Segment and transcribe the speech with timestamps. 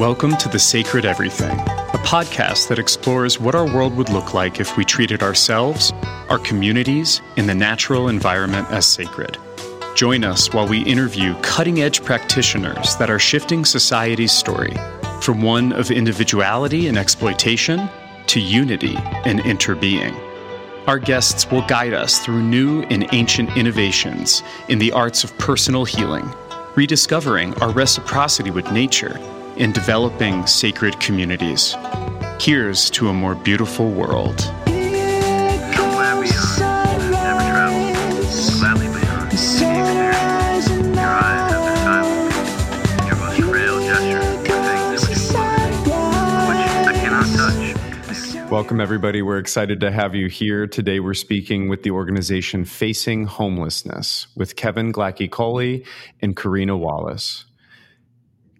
[0.00, 4.58] Welcome to The Sacred Everything, a podcast that explores what our world would look like
[4.58, 5.92] if we treated ourselves,
[6.30, 9.36] our communities, and the natural environment as sacred.
[9.94, 14.74] Join us while we interview cutting edge practitioners that are shifting society's story
[15.20, 17.86] from one of individuality and exploitation
[18.28, 20.18] to unity and interbeing.
[20.86, 25.84] Our guests will guide us through new and ancient innovations in the arts of personal
[25.84, 26.26] healing,
[26.74, 29.20] rediscovering our reciprocity with nature
[29.60, 31.76] in developing sacred communities.
[32.40, 34.40] Here's to a more beautiful world.
[48.50, 49.20] Welcome, everybody.
[49.20, 50.66] We're excited to have you here.
[50.66, 55.84] Today, we're speaking with the organization Facing Homelessness with Kevin Glackin-Coley
[56.22, 57.44] and Karina Wallace.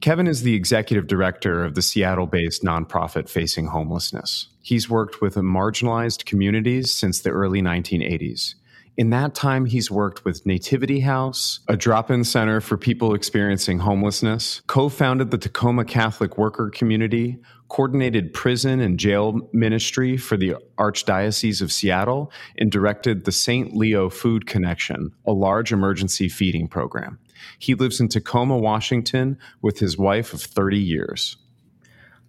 [0.01, 4.49] Kevin is the executive director of the Seattle based nonprofit Facing Homelessness.
[4.63, 8.55] He's worked with marginalized communities since the early 1980s.
[8.97, 13.81] In that time, he's worked with Nativity House, a drop in center for people experiencing
[13.81, 20.57] homelessness, co founded the Tacoma Catholic Worker Community, coordinated prison and jail ministry for the
[20.79, 23.77] Archdiocese of Seattle, and directed the St.
[23.77, 27.19] Leo Food Connection, a large emergency feeding program.
[27.59, 31.37] He lives in Tacoma, Washington, with his wife of 30 years.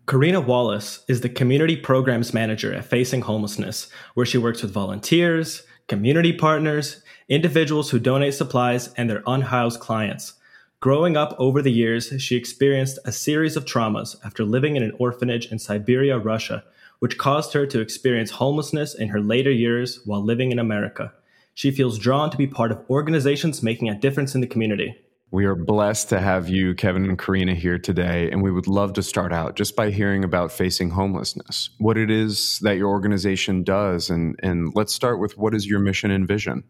[0.08, 5.64] Karina Wallace is the Community Programs Manager at Facing Homelessness, where she works with volunteers,
[5.88, 10.34] community partners, individuals who donate supplies, and their unhoused clients.
[10.82, 14.94] Growing up over the years, she experienced a series of traumas after living in an
[14.98, 16.64] orphanage in Siberia, Russia,
[17.00, 21.14] which caused her to experience homelessness in her later years while living in America.
[21.54, 24.96] She feels drawn to be part of organizations making a difference in the community.
[25.32, 28.30] We are blessed to have you, Kevin and Karina, here today.
[28.30, 32.12] And we would love to start out just by hearing about facing homelessness, what it
[32.12, 34.10] is that your organization does.
[34.10, 36.66] And, and let's start with what is your mission and vision?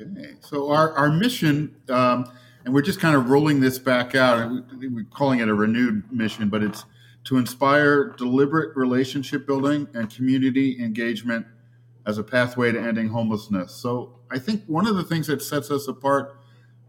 [0.00, 0.34] Okay.
[0.40, 2.30] So, our, our mission, um,
[2.64, 6.48] and we're just kind of rolling this back out, we're calling it a renewed mission,
[6.48, 6.84] but it's
[7.24, 11.46] to inspire deliberate relationship building and community engagement
[12.06, 13.74] as a pathway to ending homelessness.
[13.74, 16.40] So, I think one of the things that sets us apart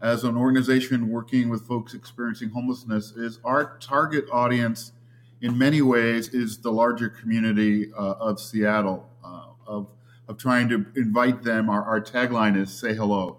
[0.02, 4.92] as an organization working with folks experiencing homelessness is our target audience
[5.40, 9.88] in many ways is the larger community uh, of Seattle uh, of
[10.28, 11.70] of trying to invite them.
[11.70, 13.38] Our, our tagline is say hello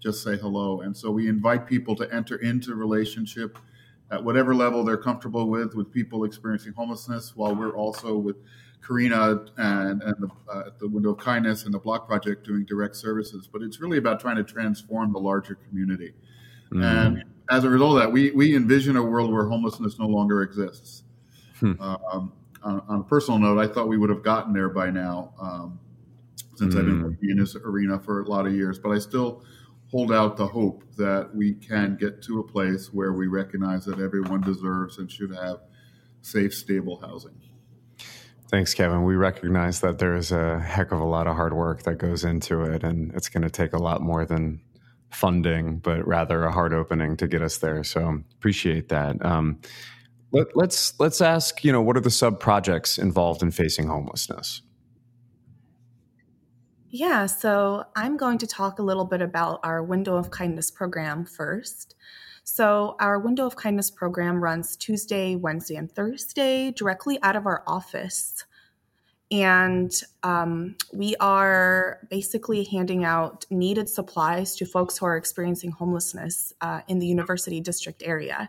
[0.00, 0.80] just say hello.
[0.80, 3.58] And so we invite people to enter into relationship
[4.10, 8.36] at whatever level they're comfortable with with people experiencing homelessness while we're also with
[8.86, 12.96] Karina and, and the, uh, the Window of Kindness and the Block Project doing direct
[12.96, 16.14] services, but it's really about trying to transform the larger community.
[16.72, 16.84] Mm.
[16.84, 20.42] And as a result of that, we, we envision a world where homelessness no longer
[20.42, 21.02] exists.
[21.60, 21.80] Hmm.
[21.80, 25.32] Um, on, on, a personal note, I thought we would have gotten there by now
[25.40, 25.80] um,
[26.56, 26.78] since mm.
[26.78, 27.04] I've been hmm.
[27.04, 29.42] working in this arena for a lot of years, but I still
[29.90, 33.98] hold out the hope that we can get to a place where we recognize that
[33.98, 35.60] everyone deserves and should have
[36.20, 37.40] safe, stable housing.
[38.50, 39.04] Thanks, Kevin.
[39.04, 42.24] We recognize that there is a heck of a lot of hard work that goes
[42.24, 44.60] into it, and it's going to take a lot more than
[45.10, 47.84] funding, but rather a hard opening to get us there.
[47.84, 49.22] So appreciate that.
[49.24, 49.60] Um,
[50.32, 51.62] let, let's, let's ask.
[51.62, 54.62] You know, what are the sub projects involved in facing homelessness?
[56.90, 61.26] Yeah, so I'm going to talk a little bit about our Window of Kindness program
[61.26, 61.94] first.
[62.44, 67.62] So, our Window of Kindness program runs Tuesday, Wednesday, and Thursday directly out of our
[67.66, 68.42] office.
[69.30, 76.54] And um, we are basically handing out needed supplies to folks who are experiencing homelessness
[76.62, 78.48] uh, in the University District area.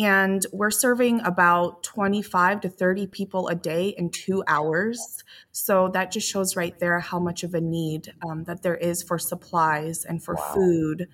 [0.00, 5.22] And we're serving about 25 to 30 people a day in two hours.
[5.52, 9.02] So that just shows right there how much of a need um, that there is
[9.02, 10.52] for supplies and for wow.
[10.54, 11.08] food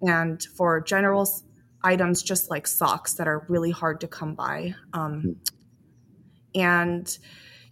[0.00, 1.28] and for general
[1.82, 4.74] items just like socks that are really hard to come by.
[4.92, 5.32] Um, hmm.
[6.54, 7.18] and,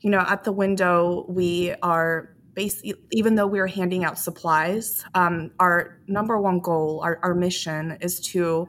[0.01, 5.53] you know, at the window, we are basically, even though we're handing out supplies, um,
[5.61, 8.69] our number one goal, our, our mission is to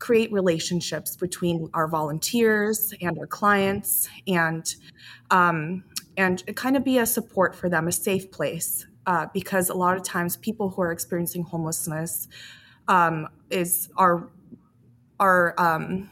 [0.00, 4.74] create relationships between our volunteers and our clients and
[5.30, 5.84] um,
[6.16, 9.96] and kind of be a support for them a safe place uh, because a lot
[9.96, 12.28] of times people who are experiencing homelessness
[12.88, 14.28] um, is are
[15.20, 16.10] are um,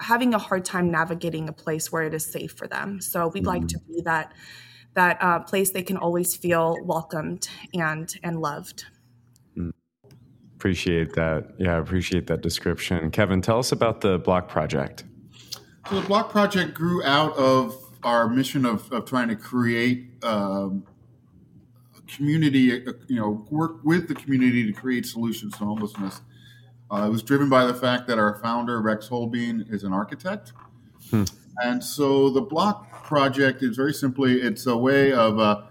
[0.00, 3.00] having a hard time navigating a place where it is safe for them.
[3.00, 3.48] So we'd mm-hmm.
[3.48, 4.32] like to be that
[4.94, 8.84] that uh, place they can always feel welcomed and and loved.
[10.62, 11.54] Appreciate that.
[11.58, 13.10] Yeah, I appreciate that description.
[13.10, 15.02] Kevin, tell us about the Block Project.
[15.90, 17.74] So the Block Project grew out of
[18.04, 20.84] our mission of, of trying to create um,
[21.98, 26.20] a community, uh, you know, work with the community to create solutions to homelessness.
[26.92, 30.52] Uh, it was driven by the fact that our founder, Rex Hohlbein, is an architect.
[31.10, 31.24] Hmm.
[31.56, 35.62] And so the Block Project is very simply, it's a way of, uh,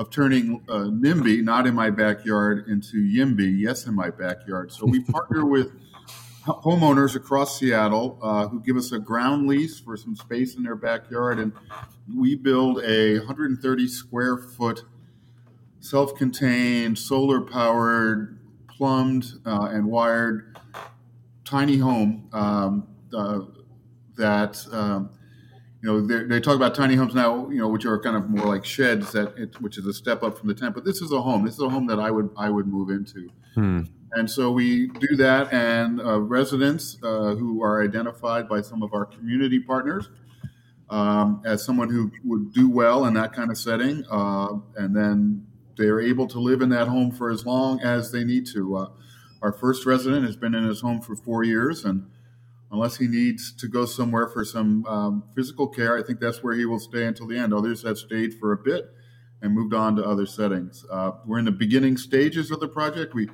[0.00, 4.72] of turning uh, NIMBY, not in my backyard, into YIMBY, yes, in my backyard.
[4.72, 5.72] So we partner with
[6.46, 10.74] homeowners across Seattle uh, who give us a ground lease for some space in their
[10.74, 11.52] backyard, and
[12.16, 14.84] we build a 130 square foot,
[15.80, 18.38] self contained, solar powered,
[18.68, 20.58] plumbed, uh, and wired
[21.44, 23.40] tiny home um, uh,
[24.16, 24.58] that.
[24.72, 25.10] Um,
[25.82, 28.46] you know, they talk about tiny homes now, you know, which are kind of more
[28.46, 30.74] like sheds that, it, which is a step up from the tent.
[30.74, 31.44] But this is a home.
[31.44, 33.30] This is a home that I would I would move into.
[33.54, 33.82] Hmm.
[34.12, 38.92] And so we do that, and uh, residents uh, who are identified by some of
[38.92, 40.10] our community partners
[40.90, 45.46] um, as someone who would do well in that kind of setting, uh, and then
[45.76, 48.76] they're able to live in that home for as long as they need to.
[48.76, 48.88] Uh,
[49.42, 52.10] our first resident has been in his home for four years, and
[52.70, 56.54] unless he needs to go somewhere for some um, physical care, I think that's where
[56.54, 57.52] he will stay until the end.
[57.52, 58.94] Others have stayed for a bit
[59.42, 60.84] and moved on to other settings.
[60.90, 63.14] Uh, we're in the beginning stages of the project.
[63.14, 63.28] We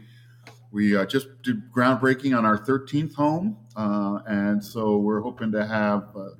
[0.72, 5.64] we uh, just did groundbreaking on our 13th home, uh, and so we're hoping to
[5.64, 6.30] have uh,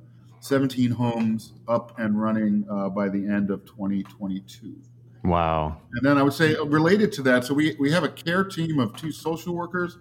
[0.41, 4.75] 17 homes up and running uh, by the end of 2022.
[5.23, 5.81] Wow.
[5.93, 8.43] And then I would say, uh, related to that, so we, we have a care
[8.43, 9.97] team of two social workers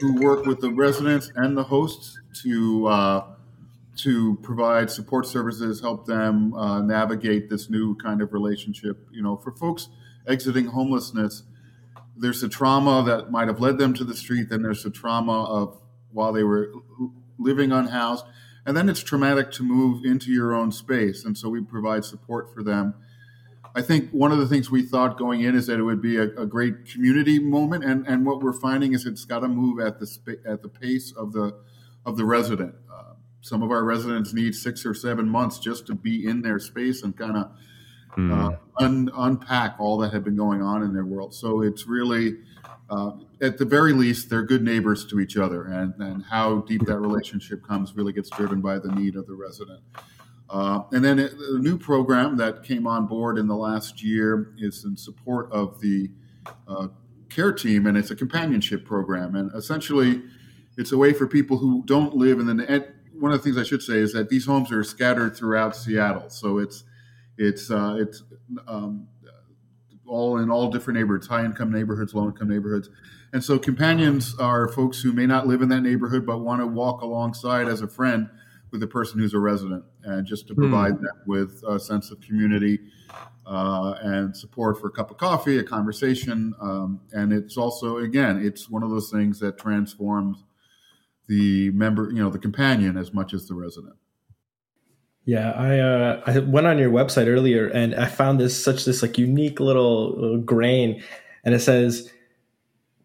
[0.00, 3.26] who work with the residents and the hosts to uh,
[3.96, 6.52] to provide support services, help them
[6.86, 9.06] navigate this new kind of relationship.
[9.12, 9.88] You know, for folks
[10.26, 11.44] exiting homelessness,
[12.16, 14.48] there's the trauma that might have led them to the street.
[14.48, 15.80] Then there's the trauma of
[16.12, 16.72] while they were
[17.38, 18.24] living unhoused.
[18.66, 21.24] And then it's traumatic to move into your own space.
[21.24, 22.94] And so we provide support for them.
[23.76, 26.16] I think one of the things we thought going in is that it would be
[26.16, 27.84] a, a great community moment.
[27.84, 30.68] And, and what we're finding is it's got to move at the, sp- at the
[30.68, 31.56] pace of the,
[32.06, 32.74] of the resident.
[32.92, 36.60] Uh, some of our residents need six or seven months just to be in their
[36.60, 37.50] space and kind of
[38.16, 38.30] mm.
[38.32, 41.34] uh, un, unpack all that had been going on in their world.
[41.34, 42.36] So it's really,
[42.88, 43.12] uh,
[43.42, 46.98] at the very least, they're good neighbors to each other, and, and how deep that
[46.98, 49.80] relationship comes really gets driven by the need of the resident.
[50.50, 54.84] Uh, and then a new program that came on board in the last year is
[54.84, 56.10] in support of the
[56.68, 56.88] uh,
[57.30, 59.34] care team, and it's a companionship program.
[59.34, 60.22] And essentially,
[60.76, 62.86] it's a way for people who don't live in the.
[63.18, 66.28] one of the things I should say is that these homes are scattered throughout Seattle,
[66.28, 66.84] so it's
[67.38, 68.22] it's uh, it's
[68.68, 69.08] um,
[70.06, 72.90] all in all different neighborhoods, high income neighborhoods, low income neighborhoods,
[73.32, 76.66] and so companions are folks who may not live in that neighborhood but want to
[76.66, 78.28] walk alongside as a friend
[78.74, 81.02] with the person who's a resident, and just to provide mm.
[81.02, 82.80] them with a sense of community
[83.46, 88.44] uh, and support for a cup of coffee, a conversation, um, and it's also again,
[88.44, 90.42] it's one of those things that transforms
[91.28, 93.94] the member, you know, the companion as much as the resident.
[95.24, 99.02] Yeah, I uh, I went on your website earlier and I found this such this
[99.02, 101.00] like unique little grain,
[101.44, 102.12] and it says,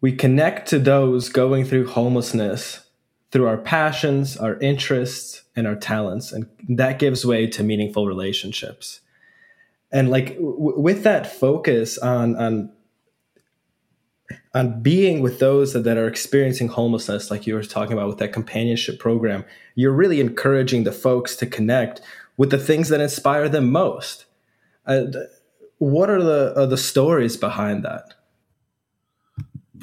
[0.00, 2.89] "We connect to those going through homelessness
[3.30, 9.00] through our passions, our interests, and our talents, and that gives way to meaningful relationships."
[9.92, 12.72] And like w- with that focus on on
[14.54, 18.18] on being with those that, that are experiencing homelessness, like you were talking about with
[18.18, 19.44] that companionship program,
[19.74, 22.00] you're really encouraging the folks to connect
[22.36, 24.24] with the things that inspire them most.
[24.86, 25.04] Uh,
[25.78, 28.14] what are the are the stories behind that?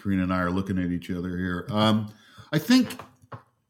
[0.02, 1.66] Karina and I are looking at each other here.
[1.70, 2.14] Um,
[2.52, 3.00] I think,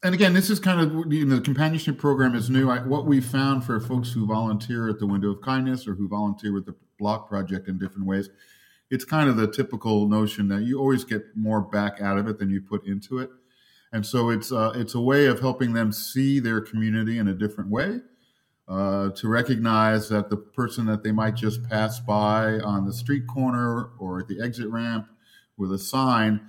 [0.03, 2.69] and again, this is kind of you know, the companionship program is new.
[2.69, 6.07] I, what we found for folks who volunteer at the Window of Kindness or who
[6.07, 8.29] volunteer with the Block Project in different ways
[8.89, 12.39] it's kind of the typical notion that you always get more back out of it
[12.39, 13.29] than you put into it.
[13.91, 17.33] And so it's uh, it's a way of helping them see their community in a
[17.33, 17.99] different way,
[18.67, 23.27] uh, to recognize that the person that they might just pass by on the street
[23.27, 25.07] corner or at the exit ramp
[25.57, 26.41] with a sign,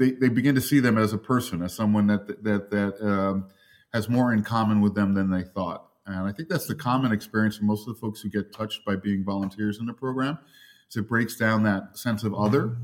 [0.00, 3.48] they, they begin to see them as a person, as someone that that that um,
[3.92, 5.86] has more in common with them than they thought.
[6.06, 8.84] And I think that's the common experience for most of the folks who get touched
[8.84, 10.38] by being volunteers in the program
[10.88, 12.78] So it breaks down that sense of other.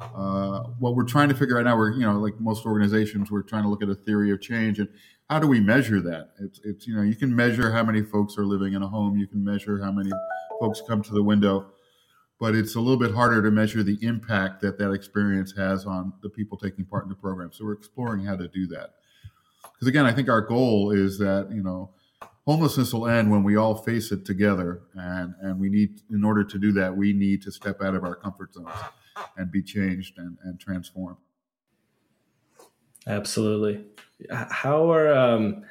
[0.00, 3.42] Uh, what we're trying to figure out now, we're you know like most organizations, we're
[3.42, 4.88] trying to look at a theory of change and
[5.30, 6.30] how do we measure that?
[6.40, 9.16] It's, it's you know you can measure how many folks are living in a home,
[9.16, 10.10] you can measure how many
[10.60, 11.66] folks come to the window,
[12.40, 16.12] but it's a little bit harder to measure the impact that that experience has on
[16.22, 17.52] the people taking part in the program.
[17.52, 18.94] So we're exploring how to do that.
[19.72, 21.90] because again, I think our goal is that you know
[22.46, 26.44] homelessness will end when we all face it together, and and we need in order
[26.44, 28.68] to do that, we need to step out of our comfort zones
[29.36, 31.18] and be changed and, and transformed.
[33.06, 33.84] Absolutely.
[34.30, 35.64] How are um,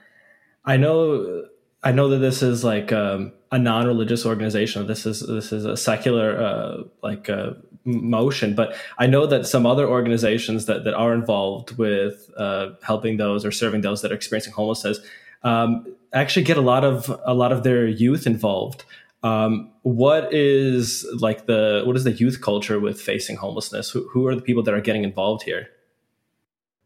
[0.66, 1.46] I know
[1.84, 4.88] I know that this is like um, a non-religious organization.
[4.88, 7.52] This is this is a secular uh, like uh,
[7.86, 13.18] motion, but I know that some other organizations that that are involved with uh, helping
[13.18, 15.00] those or serving those that are experiencing homelessness
[15.44, 18.86] um, actually get a lot of a lot of their youth involved.
[19.22, 23.92] Um, what is like the what is the youth culture with facing homelessness?
[23.92, 25.68] Who, who are the people that are getting involved here?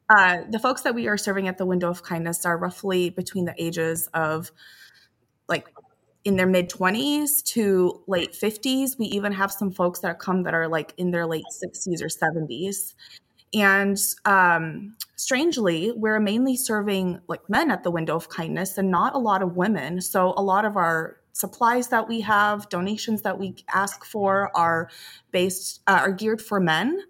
[0.10, 3.46] Uh, the folks that we are serving at the Window of Kindness are roughly between
[3.46, 4.52] the ages of
[6.24, 8.98] in their mid 20s to late 50s.
[8.98, 12.08] We even have some folks that come that are like in their late 60s or
[12.08, 12.94] 70s.
[13.54, 19.16] And um, strangely, we're mainly serving like men at the window of kindness and not
[19.16, 20.02] a lot of women.
[20.02, 24.90] So a lot of our supplies that we have, donations that we ask for are
[25.32, 27.02] based uh, are geared for men.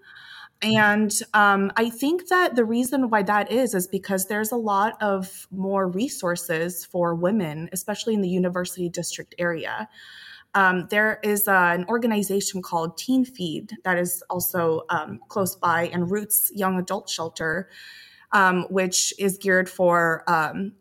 [0.62, 5.02] And um, I think that the reason why that is is because there's a lot
[5.02, 9.88] of more resources for women, especially in the university district area.
[10.56, 15.90] Um, there is uh, an organization called Teen Feed that is also um, close by,
[15.94, 17.70] and Roots Young Adult Shelter,
[18.32, 20.74] um, which is geared for um,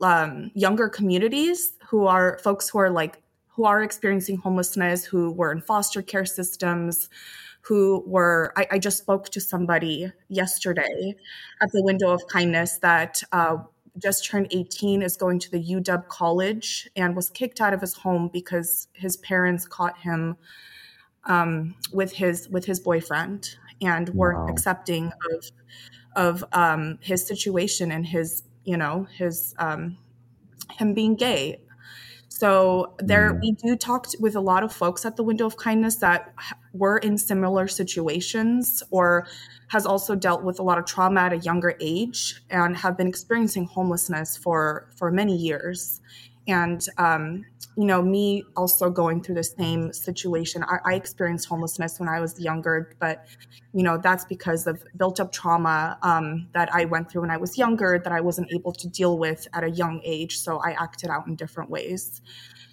[0.00, 5.52] um, younger communities who are folks who are like who are experiencing homelessness, who were
[5.52, 7.10] in foster care systems,
[7.62, 11.14] who were I, I, just spoke to somebody yesterday
[11.60, 13.58] at the window of kindness that uh,
[13.98, 17.94] just turned 18 is going to the uw college and was kicked out of his
[17.94, 20.36] home because his parents caught him
[21.24, 24.48] um, with his with his boyfriend and weren't wow.
[24.48, 25.44] accepting of
[26.16, 29.98] of um, his situation and his you know his um,
[30.78, 31.60] him being gay
[32.40, 33.40] so there, mm.
[33.42, 36.32] we do talk with a lot of folks at the Window of Kindness that
[36.72, 39.26] were in similar situations or
[39.68, 43.06] has also dealt with a lot of trauma at a younger age and have been
[43.06, 46.00] experiencing homelessness for for many years.
[46.50, 47.44] And um,
[47.76, 50.64] you know, me also going through the same situation.
[50.64, 53.26] I, I, experienced homelessness when I was younger, but
[53.72, 57.36] you know that's because of built up trauma um, that I went through when I
[57.36, 60.38] was younger that I wasn't able to deal with at a young age.
[60.38, 62.20] So I acted out in different ways.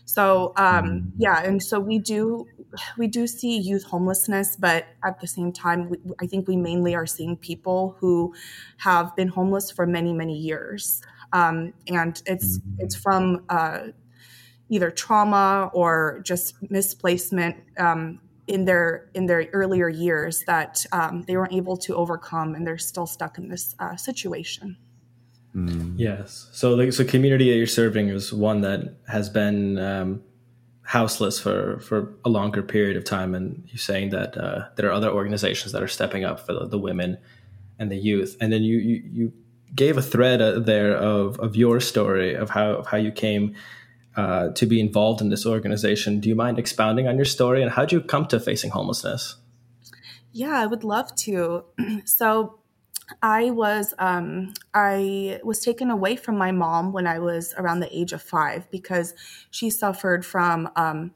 [0.07, 1.11] So um, mm.
[1.17, 2.47] yeah, and so we do
[2.97, 6.95] we do see youth homelessness, but at the same time, we, I think we mainly
[6.95, 8.33] are seeing people who
[8.77, 11.01] have been homeless for many many years,
[11.33, 12.75] um, and it's mm-hmm.
[12.79, 13.79] it's from uh,
[14.69, 21.35] either trauma or just misplacement um, in their in their earlier years that um, they
[21.35, 24.77] weren't able to overcome, and they're still stuck in this uh, situation.
[25.55, 25.95] Mm.
[25.97, 26.49] Yes.
[26.53, 30.23] So the so community that you're serving is one that has been um,
[30.83, 34.93] houseless for for a longer period of time, and you're saying that uh, there are
[34.93, 37.17] other organizations that are stepping up for the, the women
[37.79, 39.33] and the youth, and then you you, you
[39.75, 43.55] gave a thread uh, there of of your story of how of how you came
[44.15, 46.19] uh, to be involved in this organization.
[46.19, 49.35] Do you mind expounding on your story and how did you come to facing homelessness?
[50.31, 51.65] Yeah, I would love to.
[52.05, 52.59] so,
[53.21, 57.97] I was um, I was taken away from my mom when I was around the
[57.97, 59.13] age of five because
[59.49, 61.13] she suffered from um,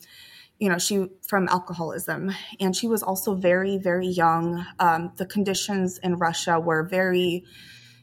[0.58, 4.66] you know she from alcoholism and she was also very very young.
[4.80, 7.44] Um, the conditions in Russia were very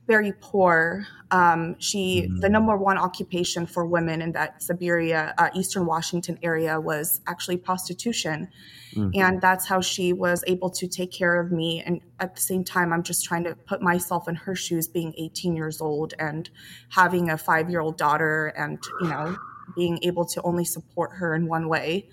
[0.09, 1.07] very poor.
[1.31, 2.41] Um, she, mm-hmm.
[2.41, 7.59] the number one occupation for women in that Siberia, uh, Eastern Washington area was actually
[7.59, 8.49] prostitution.
[8.95, 9.21] Mm-hmm.
[9.21, 11.83] And that's how she was able to take care of me.
[11.85, 15.13] And at the same time, I'm just trying to put myself in her shoes being
[15.19, 16.49] 18 years old and
[16.89, 19.37] having a five year old daughter and, you know,
[19.77, 22.09] being able to only support her in one way.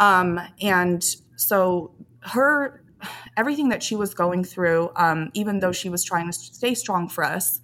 [0.00, 1.04] Um, and
[1.36, 2.82] so her
[3.36, 7.08] everything that she was going through, um, even though she was trying to stay strong
[7.08, 7.60] for us,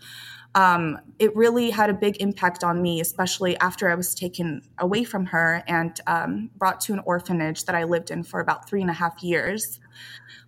[0.57, 5.05] um, it really had a big impact on me, especially after I was taken away
[5.05, 8.81] from her and um, brought to an orphanage that I lived in for about three
[8.81, 9.81] and a half years.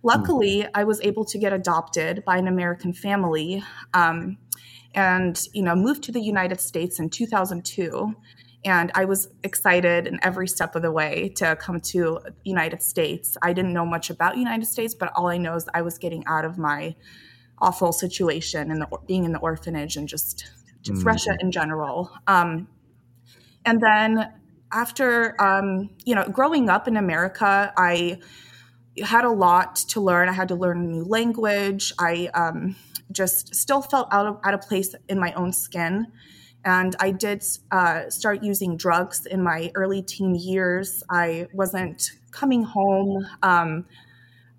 [0.01, 4.37] Luckily, I was able to get adopted by an American family um,
[4.95, 8.15] and, you know, moved to the United States in 2002
[8.65, 13.37] and I was excited in every step of the way to come to United States.
[13.41, 16.25] I didn't know much about United States, but all I know is I was getting
[16.25, 16.95] out of my
[17.59, 20.45] awful situation and being in the orphanage and just
[20.81, 21.05] just mm.
[21.05, 22.11] Russia in general.
[22.27, 22.67] Um,
[23.65, 24.33] and then
[24.71, 28.19] after um, you know growing up in America, I
[29.01, 30.27] had a lot to learn.
[30.27, 31.93] I had to learn a new language.
[31.97, 32.75] I um,
[33.11, 36.07] just still felt out of out of place in my own skin.
[36.65, 41.03] And I did uh, start using drugs in my early teen years.
[41.09, 43.25] I wasn't coming home.
[43.41, 43.85] Um,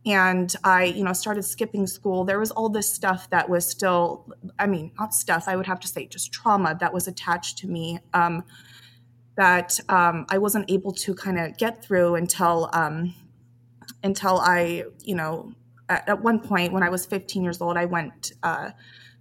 [0.07, 2.25] and I, you know, started skipping school.
[2.25, 4.26] There was all this stuff that was still,
[4.59, 7.66] I mean, not stuff, I would have to say just trauma that was attached to
[7.69, 8.42] me um,
[9.37, 13.14] that um, I wasn't able to kind of get through until, um,
[14.02, 15.52] until I, you know,
[15.90, 18.71] at, at, one point when I was 15 years old, I went uh,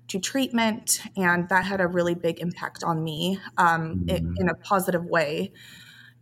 [0.09, 4.09] to treatment, and that had a really big impact on me um, mm-hmm.
[4.09, 5.51] in, in, a positive way.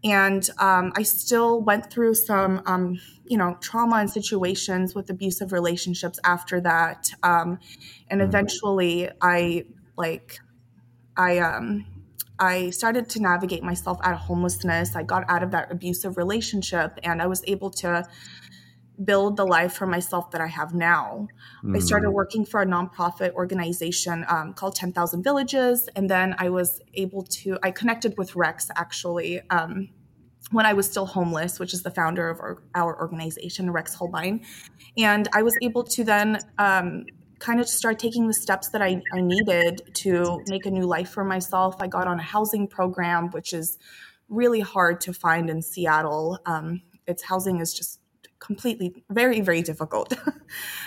[0.03, 5.51] And um, I still went through some, um, you know, trauma and situations with abusive
[5.51, 7.09] relationships after that.
[7.23, 7.59] Um,
[8.09, 8.29] and mm-hmm.
[8.29, 9.65] eventually, I
[9.97, 10.37] like,
[11.15, 11.85] I um,
[12.39, 14.95] I started to navigate myself out of homelessness.
[14.95, 18.07] I got out of that abusive relationship, and I was able to
[19.03, 21.27] build the life for myself that I have now.
[21.63, 21.75] Mm.
[21.75, 22.13] I started mm.
[22.13, 25.89] working for a nonprofit organization um, called 10,000 Villages.
[25.95, 29.89] And then I was able to, I connected with Rex actually um,
[30.51, 34.45] when I was still homeless, which is the founder of our, our organization, Rex Hohlbein.
[34.97, 37.05] And I was able to then um,
[37.39, 41.09] kind of start taking the steps that I, I needed to make a new life
[41.09, 41.75] for myself.
[41.79, 43.77] I got on a housing program, which is
[44.29, 46.39] really hard to find in Seattle.
[46.45, 47.96] Um, its housing is just
[48.47, 50.13] completely very very difficult.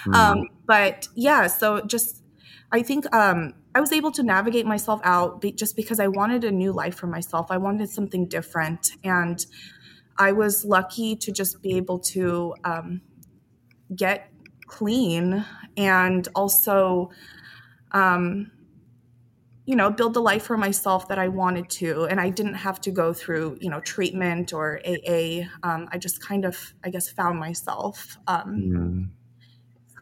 [0.06, 0.14] Mm.
[0.14, 2.22] um, but yeah so just
[2.72, 6.42] i think um, i was able to navigate myself out be- just because i wanted
[6.44, 7.46] a new life for myself.
[7.50, 8.92] I wanted something different.
[9.04, 9.38] And
[10.18, 13.02] i was lucky to just be able to um,
[13.94, 14.32] get
[14.66, 15.44] clean
[15.76, 17.10] and also
[17.92, 18.50] um,
[19.70, 22.80] you know build the life for myself that i wanted to and i didn't have
[22.80, 27.08] to go through you know treatment or aa um, i just kind of i guess
[27.08, 28.18] found myself.
[28.26, 29.08] Um, mm.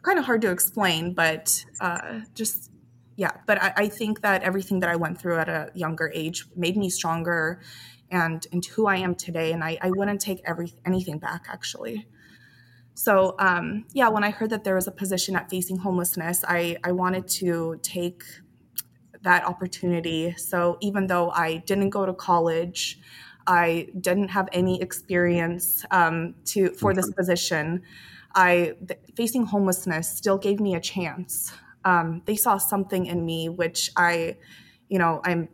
[0.01, 2.71] kind of hard to explain but uh, just
[3.15, 6.47] yeah but I, I, think that everything that i went through at a younger age
[6.55, 7.61] made me stronger
[8.09, 12.07] and into who i am today and i, I wouldn't take every, anything back actually.
[12.95, 16.75] So um, yeah when i heard that there was a position at facing homelessness i,
[16.83, 18.23] I wanted to take
[19.23, 20.33] that opportunity.
[20.37, 22.99] So even though I didn't go to college,
[23.47, 27.81] I didn't have any experience um, to for this position.
[28.35, 31.51] I th- facing homelessness still gave me a chance.
[31.83, 34.37] Um, they saw something in me, which I,
[34.89, 35.49] you know, I'm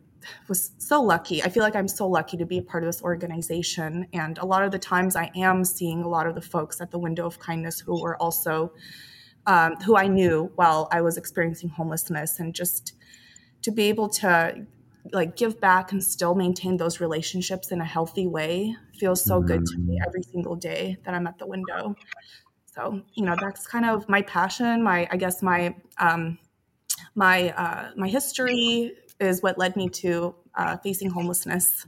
[0.47, 1.43] was so lucky.
[1.43, 4.07] I feel like I'm so lucky to be a part of this organization.
[4.11, 6.91] And a lot of the times, I am seeing a lot of the folks at
[6.91, 8.73] the Window of Kindness who were also
[9.47, 12.94] um, who I knew while I was experiencing homelessness, and just
[13.65, 14.63] to be able to
[15.11, 19.65] like give back and still maintain those relationships in a healthy way feels so good
[19.65, 20.07] to me mm-hmm.
[20.07, 21.95] every single day that I'm at the window.
[22.75, 26.37] So, you know, that's kind of my passion, my I guess my um
[27.15, 31.87] my uh my history is what led me to uh, facing homelessness.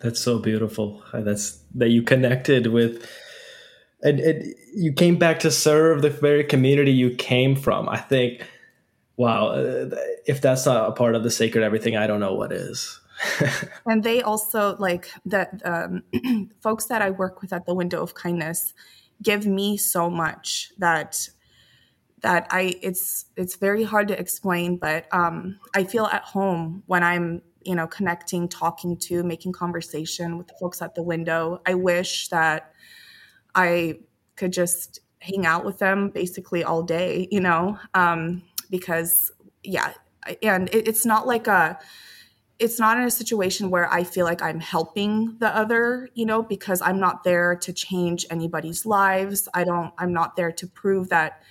[0.00, 1.02] That's so beautiful.
[1.12, 3.06] That's that you connected with
[4.02, 7.90] and, and you came back to serve the very community you came from.
[7.90, 8.46] I think
[9.18, 9.90] wow, uh,
[10.26, 13.00] if that's not a part of the sacred everything, I don't know what is.
[13.86, 16.04] and they also like that um,
[16.62, 18.72] folks that I work with at the Window of Kindness
[19.20, 21.28] give me so much that
[22.20, 27.02] that I it's it's very hard to explain, but um, I feel at home when
[27.02, 31.60] I'm you know connecting, talking to, making conversation with the folks at the window.
[31.66, 32.72] I wish that
[33.56, 33.98] I
[34.36, 37.76] could just hang out with them basically all day, you know.
[37.94, 39.30] Um, because
[39.62, 39.92] yeah
[40.42, 41.78] and it, it's not like a
[42.58, 46.42] it's not in a situation where I feel like I'm helping the other, you know,
[46.42, 49.48] because I'm not there to change anybody's lives.
[49.54, 51.42] I don't, I'm not there to prove that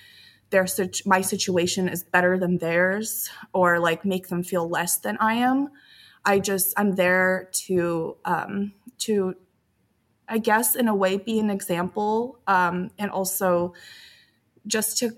[0.50, 5.18] their such my situation is better than theirs or like make them feel less than
[5.20, 5.70] I am.
[6.26, 9.36] I just, I'm there to, um, to,
[10.28, 13.74] I guess, in a way, be an example um, and also
[14.66, 15.16] just to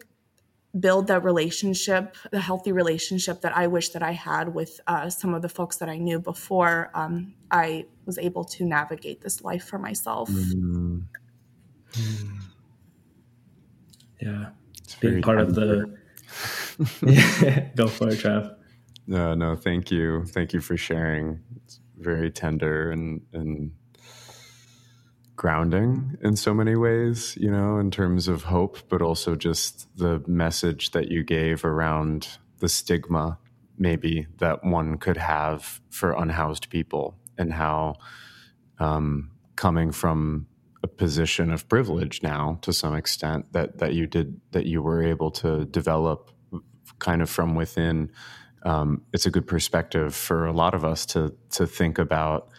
[0.78, 5.34] build that relationship, the healthy relationship that I wish that I had with uh, some
[5.34, 9.64] of the folks that I knew before um, I was able to navigate this life
[9.64, 10.30] for myself.
[10.30, 11.00] Mm-hmm.
[14.22, 15.98] Yeah, it's being part of the.
[17.76, 18.56] Go for it, Trav.
[19.08, 21.40] No, no, thank you, thank you for sharing.
[21.64, 23.72] It's very tender and and
[25.40, 30.22] grounding in so many ways, you know, in terms of hope, but also just the
[30.28, 33.40] message that you gave around the stigma,
[33.78, 37.96] maybe that one could have for unhoused people and how
[38.80, 40.46] um, coming from
[40.84, 45.02] a position of privilege now to some extent that that you did that you were
[45.02, 46.32] able to develop
[47.00, 48.12] kind of from within.
[48.64, 52.50] Um, it's a good perspective for a lot of us to to think about.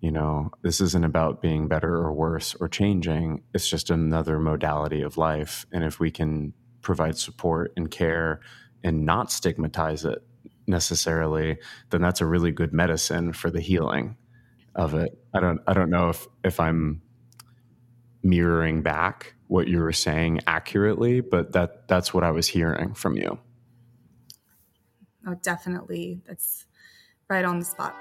[0.00, 3.42] You know, this isn't about being better or worse or changing.
[3.52, 8.40] It's just another modality of life, and if we can provide support and care
[8.82, 10.22] and not stigmatize it
[10.66, 11.58] necessarily,
[11.90, 14.16] then that's a really good medicine for the healing
[14.74, 15.18] of it.
[15.34, 17.02] I don't I don't know if if I'm
[18.22, 23.16] mirroring back what you were saying accurately, but that that's what I was hearing from
[23.16, 23.38] you.
[25.26, 26.20] Oh, definitely.
[26.26, 26.66] That's
[27.28, 27.94] right on the spot.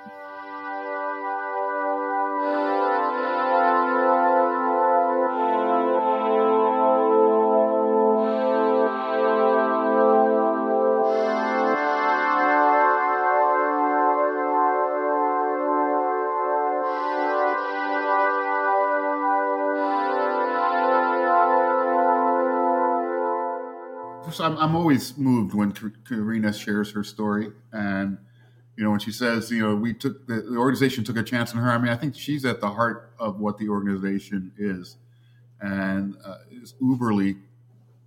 [24.39, 25.73] I'm, I'm always moved when
[26.07, 28.17] Karina shares her story, and
[28.77, 31.53] you know when she says, you know, we took the, the organization took a chance
[31.53, 31.69] on her.
[31.69, 34.97] I mean, I think she's at the heart of what the organization is,
[35.61, 37.39] and uh, is uberly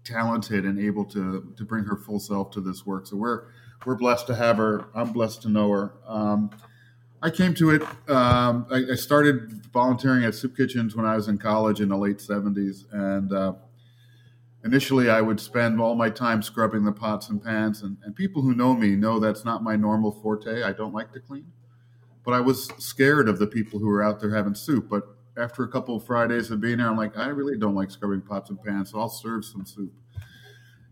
[0.04, 3.06] talented and able to to bring her full self to this work.
[3.06, 3.44] So we're
[3.84, 4.86] we're blessed to have her.
[4.94, 5.92] I'm blessed to know her.
[6.06, 6.50] Um,
[7.22, 7.82] I came to it.
[8.10, 11.96] Um, I, I, started volunteering at soup kitchens when I was in college in the
[11.96, 13.52] late '70s, and uh,
[14.64, 18.42] initially I would spend all my time scrubbing the pots and pans, and, and people
[18.42, 20.62] who know me know that's not my normal forte.
[20.62, 21.46] I don't like to clean,
[22.24, 24.88] but I was scared of the people who were out there having soup.
[24.88, 25.04] But
[25.36, 28.22] after a couple of Fridays of being there, I'm like, I really don't like scrubbing
[28.22, 29.92] pots and pans, so I'll serve some soup.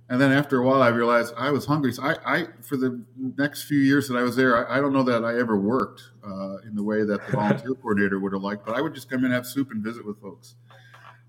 [0.09, 1.93] And then after a while, I realized I was hungry.
[1.93, 4.93] So I, I for the next few years that I was there, I, I don't
[4.93, 8.43] know that I ever worked uh, in the way that the volunteer coordinator would have
[8.43, 10.57] liked, but I would just come in and have soup and visit with folks.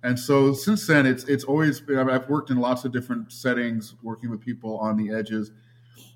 [0.03, 2.09] And so since then, it's it's always been.
[2.09, 5.51] I've worked in lots of different settings, working with people on the edges,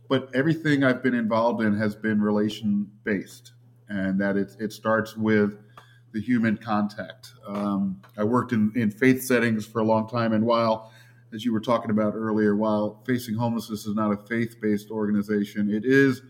[0.09, 3.53] but everything I've been involved in has been relation based,
[3.87, 5.59] and that it it starts with
[6.13, 7.33] the human contact.
[7.47, 10.91] Um, I worked in, in faith settings for a long time, and while
[11.33, 15.69] as you were talking about earlier, while facing homelessness is not a faith based organization,
[15.69, 16.21] it is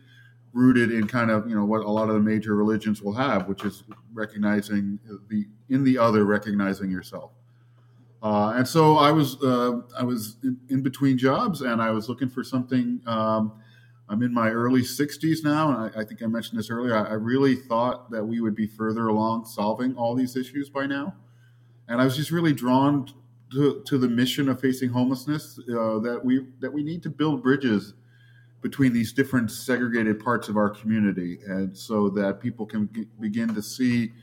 [0.51, 3.47] rooted in kind of you know what a lot of the major religions will have,
[3.47, 7.31] which is recognizing the in the other, recognizing yourself.
[8.25, 12.09] Uh, and so I was uh, I was in, in, between jobs, and I was
[12.09, 12.99] looking for something.
[13.05, 13.61] Um,
[14.09, 16.97] I'm in my early 60s now, and I, I think I mentioned this earlier.
[16.97, 20.87] I, I, really thought that we would be further along solving all these issues by
[20.87, 21.13] now,
[21.87, 23.13] and I was just really drawn
[23.51, 25.59] to, to the mission of facing homelessness.
[25.59, 27.93] Uh, that we that we need to build bridges
[28.63, 33.53] between these different segregated parts of our community, and so that people can g- begin
[33.53, 34.13] to see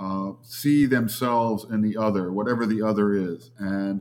[0.00, 4.00] uh, see themselves in the other, whatever the other is, and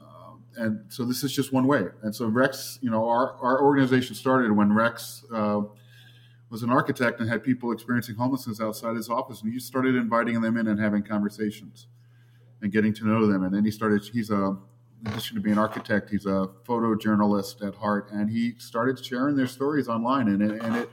[0.00, 1.84] uh, and so this is just one way.
[2.02, 5.60] And so Rex, you know, our our organization started when Rex uh,
[6.50, 10.40] was an architect and had people experiencing homelessness outside his office, and he started inviting
[10.40, 11.86] them in and having conversations
[12.60, 13.44] and getting to know them.
[13.44, 14.02] And then he started.
[14.12, 14.56] He's a
[15.00, 19.36] in addition to being an architect, he's a photojournalist at heart, and he started sharing
[19.36, 20.90] their stories online, and it, and it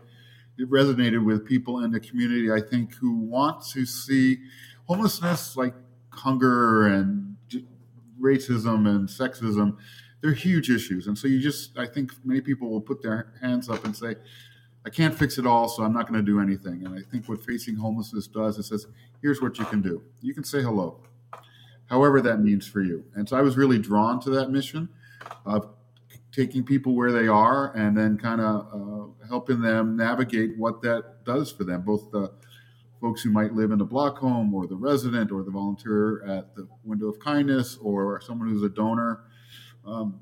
[0.58, 4.40] it resonated with people in the community, I think, who want to see
[4.88, 5.74] homelessness like
[6.10, 7.36] hunger and
[8.20, 9.78] racism and sexism.
[10.22, 11.08] They're huge issues.
[11.08, 14.16] And so you just, I think many people will put their hands up and say,
[14.86, 16.86] I can't fix it all, so I'm not going to do anything.
[16.86, 18.88] And I think what facing homelessness does, it says,
[19.22, 20.04] here's what you can do.
[20.22, 21.02] You can say hello,
[21.88, 23.04] however that means for you.
[23.16, 24.90] And so I was really drawn to that mission
[25.46, 25.75] of
[26.36, 31.24] taking people where they are and then kind of uh, helping them navigate what that
[31.24, 32.30] does for them, both the
[33.00, 36.54] folks who might live in a block home or the resident or the volunteer at
[36.56, 39.22] the window of kindness or someone who's a donor.
[39.86, 40.20] Um,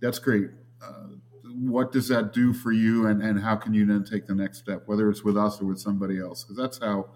[0.00, 0.48] that's great.
[0.82, 1.08] Uh,
[1.44, 4.58] what does that do for you and, and how can you then take the next
[4.58, 6.44] step, whether it's with us or with somebody else?
[6.44, 7.10] Because that's how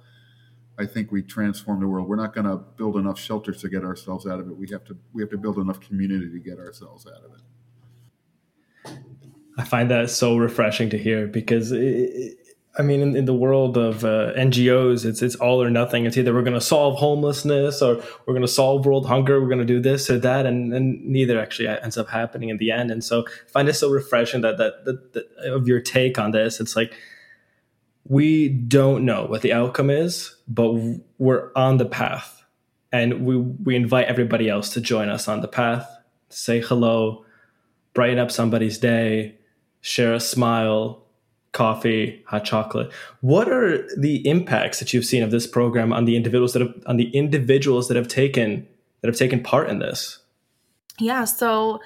[0.78, 2.08] I think we transform the world.
[2.08, 4.56] We're not going to build enough shelters to get ourselves out of it.
[4.56, 7.42] We have to we have to build enough community to get ourselves out of it.
[9.58, 12.38] I find that so refreshing to hear because it,
[12.78, 16.06] I mean, in, in, the world of uh, NGOs, it's it's all or nothing.
[16.06, 19.40] It's either we're going to solve homelessness or we're going to solve world hunger.
[19.40, 22.56] We're going to do this or that, and, and neither actually ends up happening in
[22.56, 22.90] the end.
[22.90, 26.30] And so, I find it so refreshing that, that that, that of your take on
[26.30, 26.60] this.
[26.60, 26.94] It's like
[28.08, 30.72] we don't know what the outcome is, but
[31.18, 32.42] we're on the path,
[32.90, 35.94] and we we invite everybody else to join us on the path.
[36.30, 37.26] Say hello,
[37.94, 39.36] brighten up somebody's day
[39.82, 41.04] share a smile,
[41.52, 42.90] coffee, hot chocolate.
[43.20, 46.74] What are the impacts that you've seen of this program on the individuals that have
[46.86, 48.66] on the individuals that have taken
[49.02, 50.20] that have taken part in this?
[50.98, 51.80] Yeah, so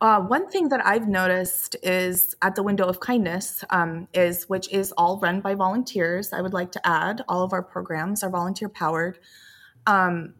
[0.00, 4.70] uh, one thing that I've noticed is at the Window of Kindness um, is which
[4.70, 6.32] is all run by volunteers.
[6.32, 9.18] I would like to add all of our programs are volunteer powered.
[9.86, 10.34] Um,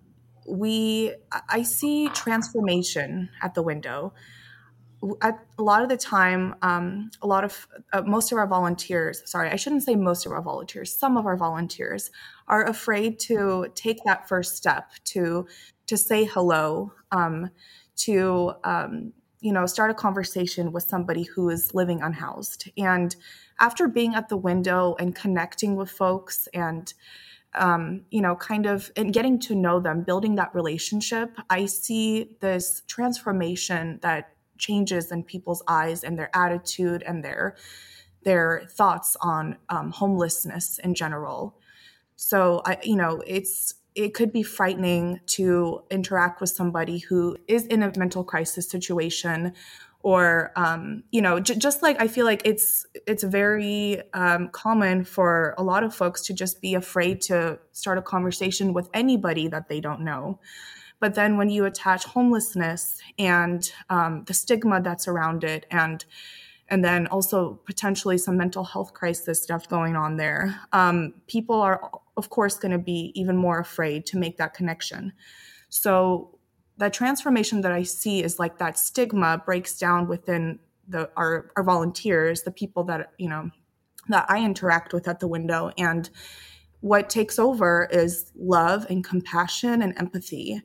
[0.46, 1.14] we
[1.48, 4.12] I see transformation at the window
[5.20, 9.22] at a lot of the time, um, a lot of uh, most of our volunteers,
[9.26, 12.10] sorry, I shouldn't say most of our volunteers, some of our volunteers
[12.48, 15.46] are afraid to take that first step to
[15.86, 17.50] to say hello, um,
[17.96, 22.70] to um, you know start a conversation with somebody who is living unhoused.
[22.76, 23.14] And
[23.60, 26.92] after being at the window and connecting with folks and
[27.54, 32.36] um, you know, kind of and getting to know them, building that relationship, I see
[32.40, 37.56] this transformation that changes in people's eyes and their attitude and their
[38.24, 41.56] their thoughts on um, homelessness in general.
[42.16, 47.66] So I, you know, it's it could be frightening to interact with somebody who is
[47.66, 49.54] in a mental crisis situation
[50.02, 55.04] or um, you know j- just like i feel like it's it's very um, common
[55.04, 59.48] for a lot of folks to just be afraid to start a conversation with anybody
[59.48, 60.38] that they don't know
[61.00, 66.04] but then when you attach homelessness and um, the stigma that's around it, and
[66.68, 71.90] and then also potentially some mental health crisis stuff going on there, um, people are
[72.16, 75.12] of course going to be even more afraid to make that connection.
[75.68, 76.38] So
[76.78, 81.62] that transformation that I see is like that stigma breaks down within the our, our
[81.62, 83.50] volunteers, the people that you know
[84.08, 86.08] that I interact with at the window, and
[86.86, 90.62] what takes over is love and compassion and empathy.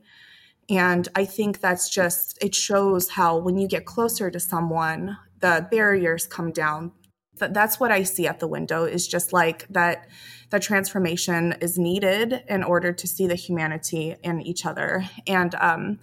[0.70, 5.68] And I think that's just, it shows how when you get closer to someone, the
[5.72, 6.92] barriers come down.
[7.38, 10.08] That's what I see at the window is just like that,
[10.52, 15.04] the transformation is needed in order to see the humanity in each other.
[15.26, 15.98] And, um,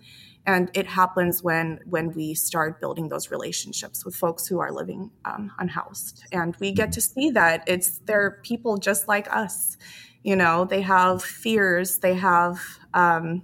[0.46, 5.10] and it happens when when we start building those relationships with folks who are living
[5.26, 9.76] um, unhoused and we get to see that it's they're people just like us
[10.22, 12.60] you know they have fears they have
[12.94, 13.42] um,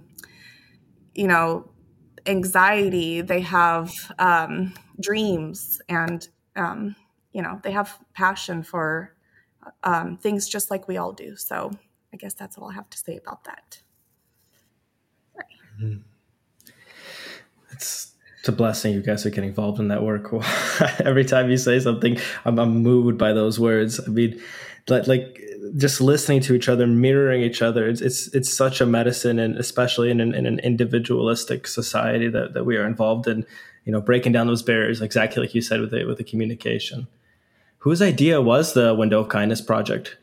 [1.15, 1.69] you know,
[2.25, 6.95] anxiety, they have um, dreams, and, um,
[7.31, 9.15] you know, they have passion for
[9.83, 11.35] um, things just like we all do.
[11.35, 11.71] So
[12.13, 13.79] I guess that's all I have to say about that.
[15.35, 15.45] Right.
[15.81, 16.01] Mm-hmm.
[17.71, 18.13] It's
[18.47, 20.31] a blessing you guys are getting involved in that work.
[20.99, 23.99] Every time you say something, I'm, I'm moved by those words.
[23.99, 24.39] I mean,
[24.87, 25.41] like
[25.77, 27.87] just listening to each other, mirroring each other.
[27.87, 32.53] It's it's, it's such a medicine, and especially in an, in an individualistic society that,
[32.53, 33.45] that we are involved in.
[33.85, 37.07] You know, breaking down those barriers, exactly like you said with the with the communication.
[37.79, 40.17] Whose idea was the Window of Kindness project?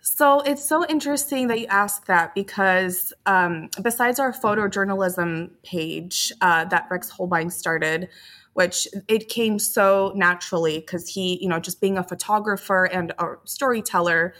[0.00, 6.64] So it's so interesting that you ask that because um, besides our photojournalism page uh,
[6.66, 8.08] that Rex Hohlbein started,
[8.56, 13.34] which it came so naturally because he, you know, just being a photographer and a
[13.44, 14.32] storyteller,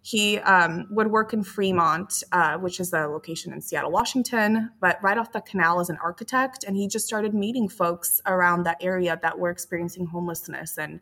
[0.00, 5.02] he um, would work in Fremont, uh, which is a location in Seattle, Washington, but
[5.02, 6.62] right off the canal as an architect.
[6.62, 11.00] And he just started meeting folks around that area that were experiencing homelessness and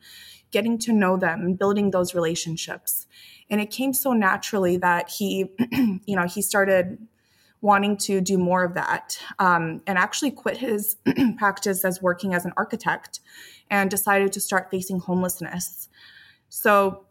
[0.51, 3.07] getting to know them and building those relationships.
[3.51, 5.53] And it came so naturally that he,
[6.07, 6.97] you know, he started
[7.62, 10.96] wanting to do more of that um, and actually quit his
[11.38, 13.20] practice as working as an architect
[13.70, 15.88] and decided to start facing homelessness.
[16.51, 17.07] So,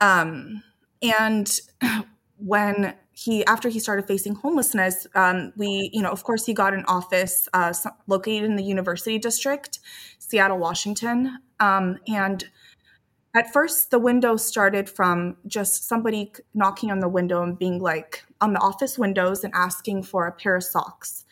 [0.00, 0.62] um,
[1.00, 1.50] and
[2.36, 6.72] when he after he started facing homelessness um, we you know of course he got
[6.74, 7.72] an office uh,
[8.08, 9.78] located in the university district
[10.18, 12.46] seattle washington um, and
[13.34, 18.24] at first, the window started from just somebody knocking on the window and being like
[18.42, 21.24] on the office windows and asking for a pair of socks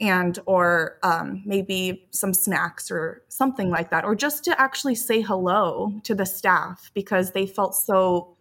[0.00, 5.20] and or um, maybe some snacks or something like that or just to actually say
[5.20, 8.36] hello to the staff because they felt so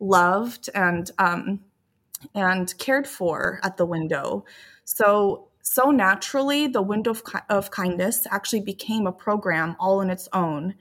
[0.00, 1.60] loved and um,
[2.34, 4.44] and cared for at the window.
[4.84, 10.28] So so naturally the window of, of kindness actually became a program all in its
[10.32, 10.74] own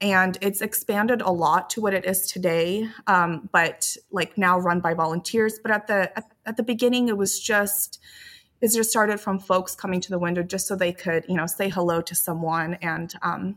[0.00, 4.80] and it's expanded a lot to what it is today um, but like now run
[4.80, 5.58] by volunteers.
[5.60, 8.00] But at the at, at, the beginning it was just
[8.60, 11.46] it just started from folks coming to the window just so they could you know
[11.46, 13.56] say hello to someone and um,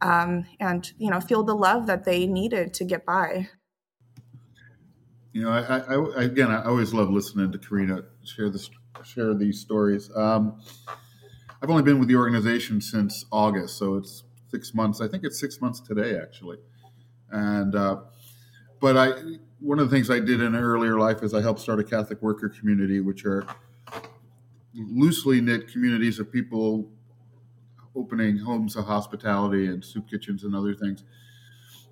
[0.00, 3.48] um, and you know feel the love that they needed to get by.
[5.32, 8.70] You know i, I, I again i always love listening to karina share this
[9.04, 10.08] share these stories.
[10.14, 10.60] Um,
[11.60, 14.22] i've only been with the organization since august so it's
[14.54, 15.00] six months.
[15.00, 16.58] I think it's six months today, actually.
[17.30, 17.96] And uh,
[18.80, 19.10] but I
[19.60, 22.22] one of the things I did in earlier life is I helped start a Catholic
[22.22, 23.46] worker community, which are
[24.74, 26.90] loosely knit communities of people
[27.96, 31.04] opening homes of hospitality and soup kitchens and other things.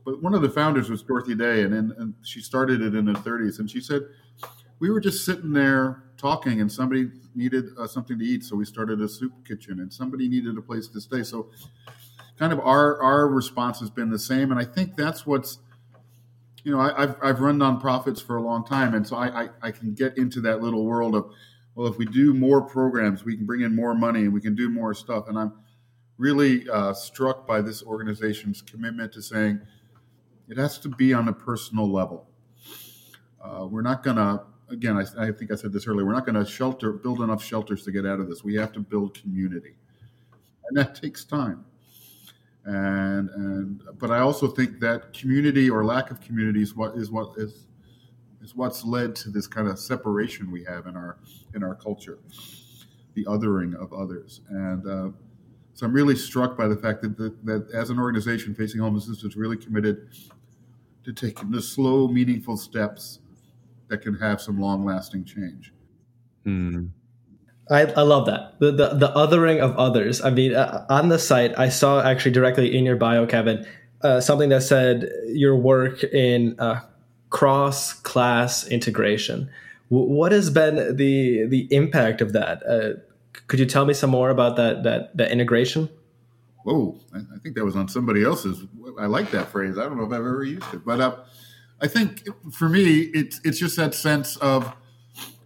[0.04, 3.04] But one of the founders was Dorothy Day, and, in, and she started it in
[3.04, 3.58] the 30s.
[3.60, 4.02] And she said,
[4.80, 8.44] We were just sitting there talking, and somebody needed uh, something to eat.
[8.44, 11.22] So we started a soup kitchen, and somebody needed a place to stay.
[11.22, 11.50] So,
[12.38, 14.50] kind of our, our response has been the same.
[14.50, 15.58] And I think that's what's
[16.64, 19.48] you know, I, have I've run nonprofits for a long time, and so I, I,
[19.62, 21.32] I can get into that little world of,
[21.74, 24.54] well, if we do more programs, we can bring in more money and we can
[24.54, 25.28] do more stuff.
[25.28, 25.54] And I'm
[26.18, 29.60] really uh, struck by this organization's commitment to saying
[30.48, 32.28] it has to be on a personal level.
[33.42, 36.26] Uh, we're not going to, again, I, I, think I said this earlier, we're not
[36.26, 38.44] going to shelter, build enough shelters to get out of this.
[38.44, 39.74] We have to build community,
[40.68, 41.64] and that takes time
[42.64, 47.10] and and but I also think that community or lack of community is what is
[47.10, 47.66] what is
[48.42, 51.18] is what's led to this kind of separation we have in our
[51.54, 52.18] in our culture,
[53.14, 55.08] the othering of others, and uh,
[55.74, 59.24] so I'm really struck by the fact that, that that as an organization facing homelessness
[59.24, 60.08] is really committed
[61.04, 63.18] to taking the slow, meaningful steps
[63.88, 65.72] that can have some long lasting change.
[66.46, 66.90] Mm.
[67.70, 70.20] I, I love that the, the the othering of others.
[70.20, 73.66] I mean, uh, on the site, I saw actually directly in your bio, Kevin,
[74.02, 76.80] uh, something that said your work in uh,
[77.30, 79.48] cross class integration.
[79.90, 82.62] W- what has been the the impact of that?
[82.66, 83.00] Uh,
[83.46, 85.88] could you tell me some more about that that that integration?
[86.64, 88.64] Whoa, I think that was on somebody else's.
[88.98, 89.78] I like that phrase.
[89.78, 91.16] I don't know if I've ever used it, but uh,
[91.80, 94.72] I think for me, it's it's just that sense of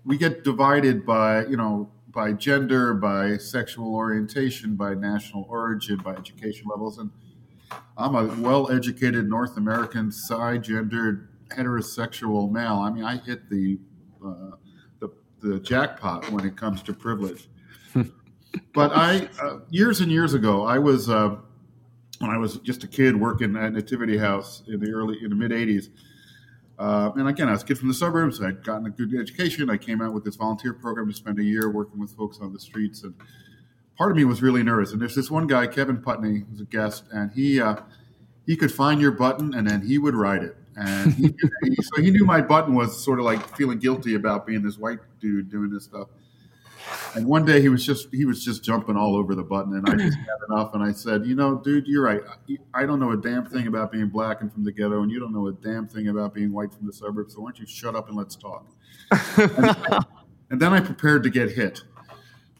[0.04, 6.14] we get divided by you know by gender, by sexual orientation, by national origin, by
[6.14, 6.96] education levels.
[6.96, 7.10] And
[7.98, 12.78] I'm a well educated North American, cisgendered, heterosexual male.
[12.78, 13.78] I mean, I hit the,
[14.26, 14.52] uh,
[14.98, 15.10] the,
[15.42, 17.50] the jackpot when it comes to privilege.
[18.72, 21.36] but I, uh, years and years ago, I was, uh,
[22.20, 25.36] when I was just a kid working at Nativity House in the early, in the
[25.36, 25.90] mid 80s,
[26.78, 28.42] uh, and again, I was a kid from the suburbs.
[28.42, 29.70] I'd gotten a good education.
[29.70, 32.52] I came out with this volunteer program to spend a year working with folks on
[32.52, 33.02] the streets.
[33.02, 33.14] And
[33.96, 34.92] part of me was really nervous.
[34.92, 37.76] And there's this one guy, Kevin Putney, who's a guest, and he uh,
[38.46, 40.56] he could find your button and then he would write it.
[40.76, 41.34] And he,
[41.80, 44.98] so he knew my button was sort of like feeling guilty about being this white
[45.20, 46.08] dude doing this stuff.
[47.14, 49.88] And one day he was just he was just jumping all over the button, and
[49.88, 50.74] I just had enough.
[50.74, 52.20] And I said, you know, dude, you're right.
[52.74, 55.20] I don't know a damn thing about being black and from the ghetto, and you
[55.20, 57.34] don't know a damn thing about being white from the suburbs.
[57.34, 58.66] So why don't you shut up and let's talk?
[59.10, 60.04] and,
[60.50, 61.82] and then I prepared to get hit,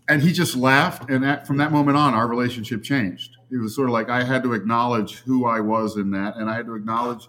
[0.09, 1.11] and he just laughed.
[1.11, 3.37] And that, from that moment on, our relationship changed.
[3.50, 6.50] It was sort of like I had to acknowledge who I was in that, and
[6.50, 7.28] I had to acknowledge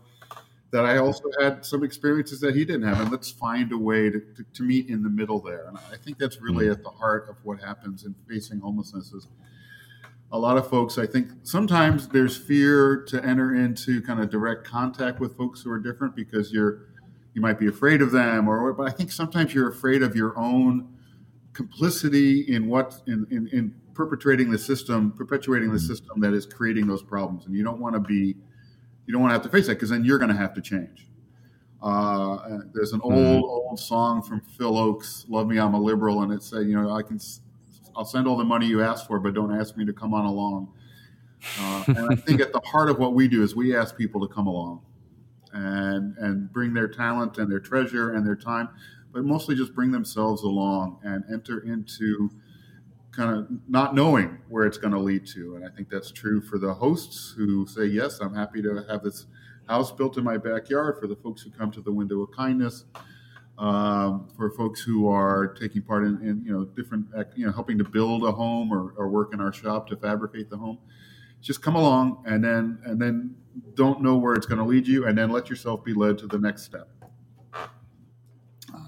[0.72, 4.10] that I also had some experiences that he didn't have, and let's find a way
[4.10, 5.66] to, to, to meet in the middle there.
[5.68, 6.74] And I think that's really mm-hmm.
[6.74, 9.14] at the heart of what happens in facing homelessness.
[9.14, 9.28] Is
[10.32, 14.66] a lot of folks, I think, sometimes there's fear to enter into kind of direct
[14.66, 16.88] contact with folks who are different because you're
[17.34, 20.38] you might be afraid of them, or but I think sometimes you're afraid of your
[20.38, 20.90] own
[21.54, 25.88] complicity in what in, in, in perpetrating the system, perpetuating the mm-hmm.
[25.88, 28.36] system that is creating those problems, and you don't want to be
[29.08, 30.62] you don't want to have to face that because then you're going to have to
[30.62, 31.08] change.
[31.82, 33.44] Uh, there's an old mm-hmm.
[33.44, 36.92] old song from Phil Ochs, "Love Me, I'm a Liberal," and it said, you know,
[36.92, 37.20] I can,
[37.96, 40.26] I'll send all the money you ask for, but don't ask me to come on
[40.26, 40.74] along.
[41.60, 44.28] Uh, and I think at the heart of what we do is we ask people
[44.28, 44.82] to come along
[45.54, 48.70] and and bring their talent and their treasure and their time,
[49.14, 52.32] but mostly just bring themselves along and enter into
[53.18, 55.56] kind of not knowing where it's going to lead to.
[55.56, 59.04] And I think that's true for the hosts who say, yes, I'm happy to have
[59.04, 59.26] this
[59.68, 62.86] house built in my backyard, for the folks who come to the window of kindness,
[63.58, 67.80] um, for folks who are taking part in, in, you know, different, you know, helping
[67.80, 70.78] to build a home or, or work in our shop to fabricate the home.
[71.42, 73.36] Just come along and then, and then
[73.74, 76.28] don't know where it's going to lead you and then let yourself be led to
[76.28, 76.88] the next step.
[77.54, 78.80] Uh,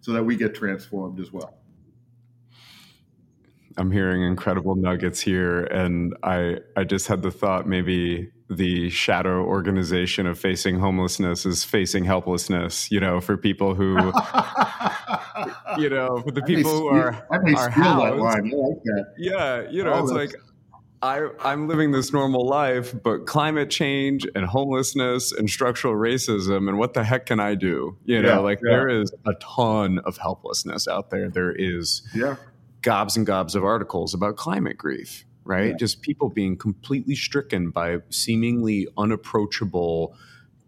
[0.00, 1.59] so that we get transformed as well.
[3.80, 9.42] I'm hearing incredible nuggets here, and I I just had the thought maybe the shadow
[9.42, 12.90] organization of facing homelessness is facing helplessness.
[12.90, 13.96] You know, for people who,
[15.78, 18.44] you know, for the people who are are housed, like.
[19.16, 20.34] Yeah, you know, it's like
[21.00, 26.76] I, I'm living this normal life, but climate change and homelessness and structural racism and
[26.76, 27.96] what the heck can I do?
[28.04, 28.72] You know, yeah, like yeah.
[28.72, 31.30] there is a ton of helplessness out there.
[31.30, 32.36] There is yeah
[32.82, 35.24] gobs and gobs of articles about climate grief.
[35.44, 35.70] right?
[35.70, 35.76] Yeah.
[35.76, 40.14] Just people being completely stricken by seemingly unapproachable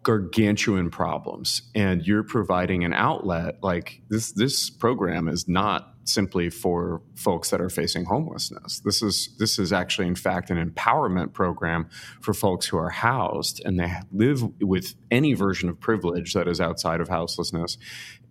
[0.03, 7.03] gargantuan problems and you're providing an outlet like this this program is not simply for
[7.15, 8.81] folks that are facing homelessness.
[8.81, 11.89] This is this is actually in fact an empowerment program
[12.21, 16.61] for folks who are housed and they live with any version of privilege that is
[16.61, 17.79] outside of houselessness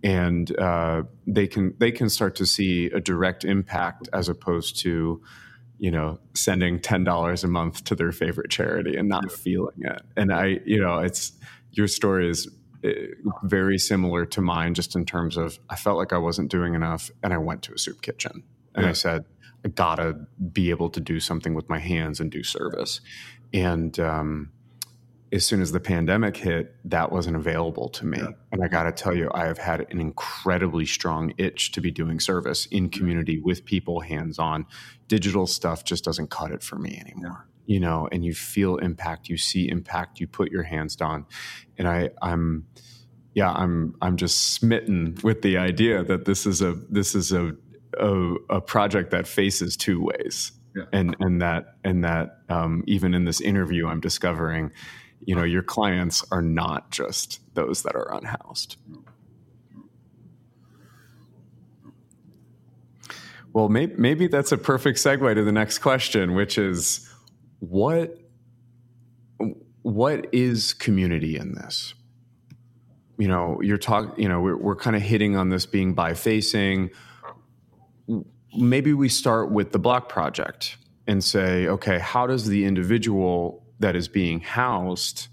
[0.03, 5.21] and uh, they can they can start to see a direct impact as opposed to
[5.79, 10.01] you know sending $10 a month to their favorite charity and not feeling it.
[10.17, 11.33] And i you know it's
[11.71, 12.49] your story is
[12.83, 13.07] eh,
[13.43, 17.11] very similar to mine, just in terms of I felt like I wasn't doing enough,
[17.23, 18.43] and I went to a soup kitchen,
[18.75, 18.89] and yeah.
[18.89, 19.25] I said,
[19.65, 20.13] I gotta
[20.51, 23.01] be able to do something with my hands and do service,
[23.53, 24.51] and um,
[25.31, 28.17] as soon as the pandemic hit, that wasn't available to me.
[28.17, 28.31] Yeah.
[28.51, 31.89] And I got to tell you, I have had an incredibly strong itch to be
[31.89, 34.65] doing service in community with people hands on.
[35.07, 39.29] Digital stuff just doesn't cut it for me anymore you know, and you feel impact,
[39.29, 41.25] you see impact, you put your hands down.
[41.77, 42.67] And I, I'm,
[43.33, 47.53] yeah, I'm, I'm just smitten with the idea that this is a, this is a,
[47.99, 50.51] a, a project that faces two ways.
[50.75, 50.83] Yeah.
[50.93, 54.71] And, and that, and that, um, even in this interview, I'm discovering,
[55.25, 58.77] you know, your clients are not just those that are unhoused.
[63.53, 67.10] Well, maybe, maybe that's a perfect segue to the next question, which is
[67.61, 68.17] what
[69.83, 71.93] what is community in this?
[73.17, 74.21] You know, you're talking.
[74.21, 76.89] You know, we're we're kind of hitting on this being bi-facing.
[78.57, 83.95] Maybe we start with the block project and say, okay, how does the individual that
[83.95, 85.27] is being housed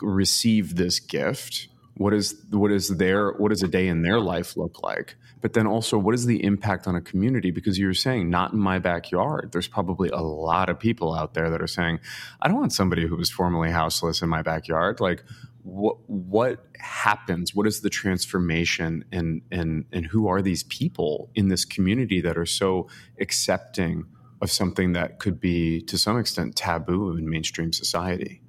[0.00, 1.68] receive this gift?
[1.96, 5.16] What is what is their what does a day in their life look like?
[5.40, 7.50] But then also what is the impact on a community?
[7.50, 9.50] Because you're saying not in my backyard.
[9.52, 12.00] There's probably a lot of people out there that are saying
[12.40, 15.00] i don't want somebody who was formerly houseless in my backyard.
[15.00, 15.24] Like
[15.62, 17.54] what what happens?
[17.54, 22.38] What is the transformation and and and who are these people in this community that
[22.38, 22.88] are so
[23.20, 24.06] accepting
[24.40, 28.40] of something that could be to some extent taboo in mainstream society?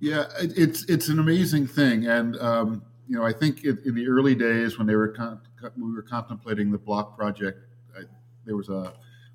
[0.00, 2.06] Yeah it's it's an amazing thing.
[2.06, 5.40] And um, you know i think in, in the early days when they were con-
[5.76, 7.58] we were contemplating the block project,
[7.96, 8.02] I,
[8.44, 8.92] there was a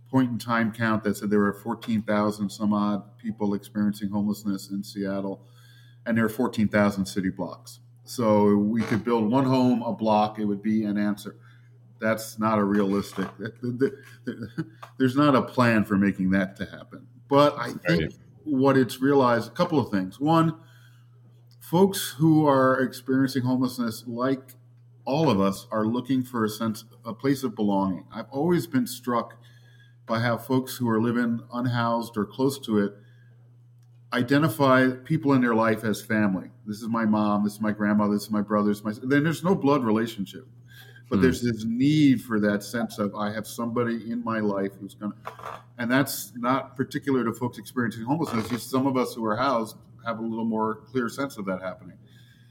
[0.09, 4.83] point in time count that said there were 14,000 some odd people experiencing homelessness in
[4.83, 5.45] Seattle,
[6.05, 7.79] and there are 14,000 city blocks.
[8.03, 11.37] So we could build one home a block, it would be an answer.
[11.99, 13.27] That's not a realistic.
[14.97, 17.07] There's not a plan for making that to happen.
[17.27, 18.13] But I think
[18.43, 20.19] what it's realized a couple of things.
[20.19, 20.55] One,
[21.59, 24.54] folks who are experiencing homelessness, like
[25.05, 28.05] all of us are looking for a sense, a place of belonging.
[28.13, 29.35] I've always been struck
[30.05, 32.93] by how folks who are living unhoused or close to it
[34.13, 36.49] identify people in their life as family.
[36.65, 38.13] This is my mom, this is my grandmother.
[38.13, 38.93] this is my brother, this is my.
[39.03, 40.47] Then there's no blood relationship,
[41.09, 41.21] but mm.
[41.21, 45.11] there's this need for that sense of I have somebody in my life who's going
[45.11, 45.31] to,
[45.77, 48.49] and that's not particular to folks experiencing homelessness.
[48.49, 49.75] Just some of us who are housed
[50.05, 51.97] have a little more clear sense of that happening.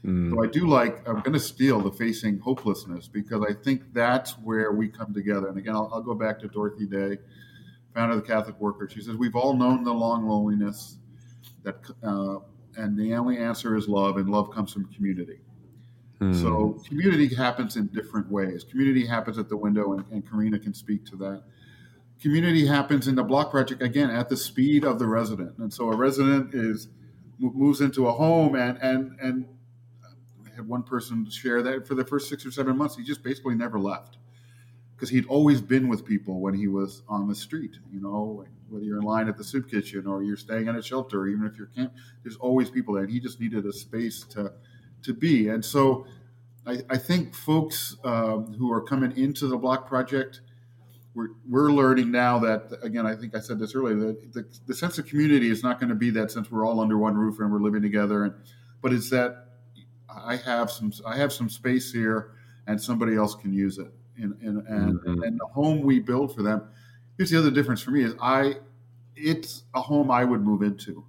[0.05, 0.31] Mm.
[0.31, 4.33] So I do like, I'm going to steal the facing hopelessness because I think that's
[4.39, 5.47] where we come together.
[5.47, 7.17] And again, I'll, I'll go back to Dorothy Day,
[7.93, 8.87] founder of the Catholic Worker.
[8.87, 10.97] She says, We've all known the long loneliness,
[11.63, 12.37] that, uh,
[12.77, 15.39] and the only answer is love, and love comes from community.
[16.21, 16.39] Mm.
[16.39, 18.63] So community happens in different ways.
[18.63, 21.43] Community happens at the window, and, and Karina can speak to that
[22.21, 25.91] community happens in the block project again at the speed of the resident and so
[25.91, 26.87] a resident is
[27.39, 29.45] moves into a home and and and
[30.55, 33.55] had one person share that for the first six or seven months, he just basically
[33.55, 34.17] never left
[34.95, 37.77] because he'd always been with people when he was on the street.
[37.91, 40.81] You know, whether you're in line at the soup kitchen or you're staying in a
[40.81, 41.93] shelter, even if you're camp,
[42.23, 43.03] there's always people there.
[43.03, 44.53] And he just needed a space to
[45.03, 45.49] to be.
[45.49, 46.07] And so,
[46.65, 50.41] I, I think folks um, who are coming into the Block Project.
[51.13, 54.75] We're, we're learning now that again i think i said this earlier that the, the
[54.75, 57.39] sense of community is not going to be that since we're all under one roof
[57.39, 58.33] and we're living together and
[58.81, 59.44] but it's that
[60.23, 62.31] I have some I have some space here,
[62.67, 63.91] and somebody else can use it.
[64.17, 65.23] And and and, mm-hmm.
[65.23, 66.63] and the home we build for them.
[67.17, 68.55] Here's the other difference for me is I,
[69.15, 71.05] it's a home I would move into.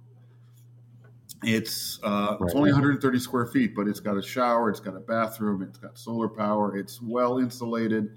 [1.43, 2.47] It's uh, right.
[2.47, 5.77] it's only 130 square feet, but it's got a shower, it's got a bathroom, it's
[5.77, 8.09] got solar power, it's well insulated,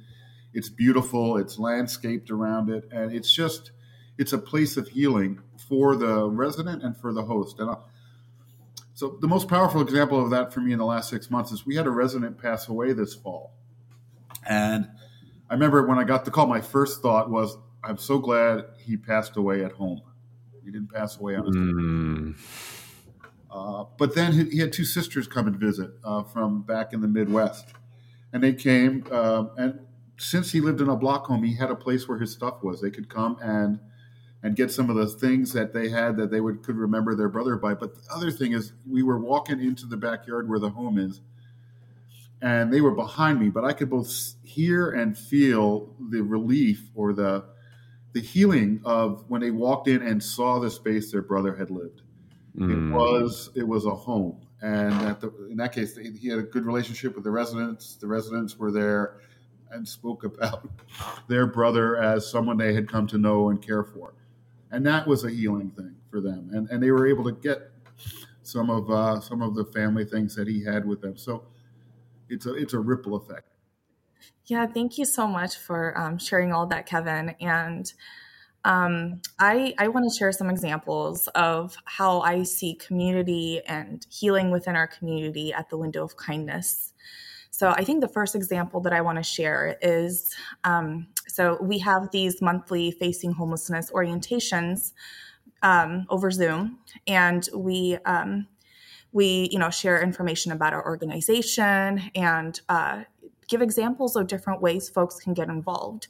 [0.55, 3.72] it's beautiful, it's landscaped around it, and it's just
[4.16, 7.59] it's a place of healing for the resident and for the host.
[7.59, 7.89] And I'll,
[9.01, 11.64] so the most powerful example of that for me in the last six months is
[11.64, 13.55] we had a resident pass away this fall,
[14.46, 14.86] and
[15.48, 18.98] I remember when I got the call, my first thought was I'm so glad he
[18.98, 20.03] passed away at home.
[20.62, 22.36] He didn't pass away on his mm.
[23.51, 27.01] uh, but then he, he, had two sisters come and visit uh, from back in
[27.01, 27.72] the Midwest,
[28.34, 29.07] and they came.
[29.11, 29.80] Uh, and
[30.18, 32.82] since he lived in a block home, he had a place where his stuff was.
[32.82, 33.80] They could come and
[34.43, 37.28] and get some of the things that they had that they would could remember their
[37.28, 37.74] brother by.
[37.74, 41.20] But the other thing is, we were walking into the backyard where the home is,
[42.43, 47.12] and they were behind me, but I could both hear and feel the relief or
[47.12, 47.45] the
[48.12, 52.03] the healing of when they walked in and saw the space their brother had lived.
[52.57, 52.91] Mm.
[52.91, 56.64] It was it was a home, and the, in that case, he had a good
[56.64, 57.97] relationship with the residents.
[57.97, 59.20] The residents were there
[59.70, 60.68] and spoke about
[61.28, 64.14] their brother as someone they had come to know and care for,
[64.70, 66.50] and that was a healing thing for them.
[66.52, 67.70] And and they were able to get
[68.42, 71.16] some of uh, some of the family things that he had with them.
[71.16, 71.44] So
[72.28, 73.48] it's a it's a ripple effect.
[74.46, 77.36] Yeah, thank you so much for um, sharing all that, Kevin.
[77.40, 77.92] And
[78.64, 84.50] um, I I want to share some examples of how I see community and healing
[84.50, 86.92] within our community at the window of kindness.
[87.50, 91.78] So I think the first example that I want to share is um, so we
[91.78, 94.93] have these monthly facing homelessness orientations
[95.62, 98.47] um, over Zoom, and we um,
[99.12, 103.03] we you know share information about our organization and uh,
[103.49, 106.09] give examples of different ways folks can get involved.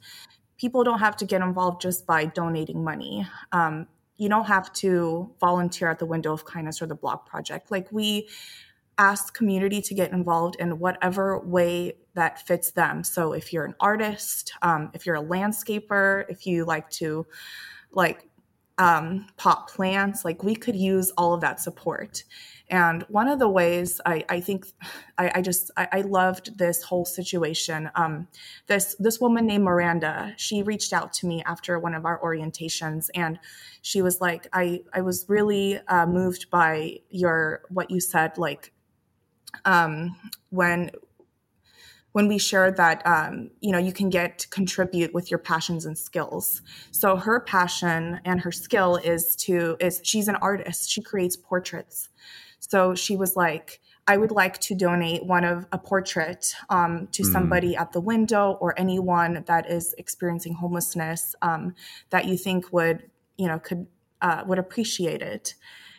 [0.59, 3.27] People don't have to get involved just by donating money.
[3.53, 3.87] Um,
[4.19, 7.71] you don't have to volunteer at the window of kindness or the block project.
[7.71, 8.29] Like we
[9.01, 13.75] ask community to get involved in whatever way that fits them so if you're an
[13.81, 17.27] artist um, if you're a landscaper if you like to
[17.93, 18.29] like
[18.77, 19.27] um,
[19.69, 22.25] plants like we could use all of that support
[22.71, 24.67] and one of the ways I, I think
[25.19, 27.91] I, I just I, I, loved this whole situation.
[27.97, 28.29] Um,
[28.69, 33.09] this this woman named Miranda, she reached out to me after one of our orientations,
[33.15, 33.41] and
[33.83, 38.73] she was like, I I was really uh, moved by your what you said, like
[39.65, 40.17] um,
[40.51, 40.91] when
[42.13, 45.87] when we shared that um, you know you can get to contribute with your passions
[45.87, 51.01] and skills so her passion and her skill is to is she's an artist she
[51.01, 52.09] creates portraits
[52.61, 57.23] so she was like, I would like to donate one of a portrait um, to
[57.23, 57.33] mm.
[57.33, 61.75] somebody at the window or anyone that is experiencing homelessness um,
[62.11, 63.87] that you think would, you know, could
[64.23, 65.55] uh, would appreciate it.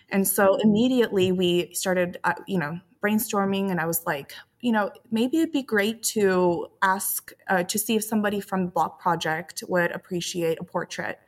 [0.09, 4.91] And so immediately we started, uh, you know, brainstorming, and I was like, you know,
[5.11, 9.63] maybe it'd be great to ask uh, to see if somebody from the Block Project
[9.67, 11.19] would appreciate a portrait.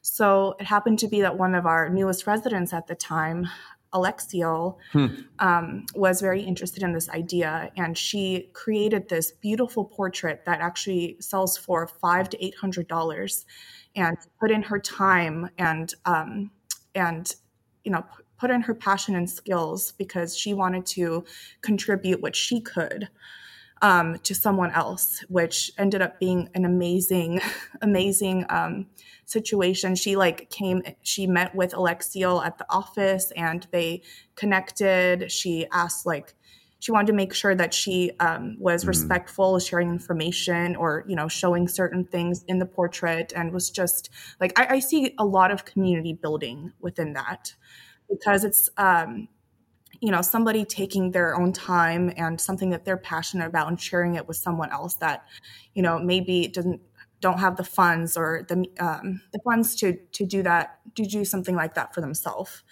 [0.00, 3.48] So it happened to be that one of our newest residents at the time
[3.92, 5.06] Alexiel hmm.
[5.38, 11.16] um, was very interested in this idea, and she created this beautiful portrait that actually
[11.20, 13.46] sells for five to eight hundred dollars,
[13.96, 16.50] and put in her time and um,
[16.94, 17.34] and
[17.84, 18.04] you know
[18.38, 21.24] put in her passion and skills because she wanted to
[21.60, 23.08] contribute what she could
[23.82, 27.40] um, to someone else, which ended up being an amazing,
[27.82, 28.86] amazing um,
[29.24, 29.94] situation.
[29.94, 34.02] She like came, she met with Alexiel at the office and they
[34.36, 35.30] connected.
[35.30, 36.34] She asked like,
[36.80, 38.90] she wanted to make sure that she um, was mm-hmm.
[38.90, 44.10] respectful, sharing information or you know showing certain things in the portrait, and was just
[44.40, 47.54] like I, I see a lot of community building within that
[48.08, 49.28] because it's um,
[50.00, 54.14] you know somebody taking their own time and something that they're passionate about and sharing
[54.14, 55.26] it with someone else that
[55.74, 56.80] you know maybe doesn't
[57.20, 61.24] don't have the funds or the um, the funds to to do that to do
[61.24, 62.62] something like that for themselves.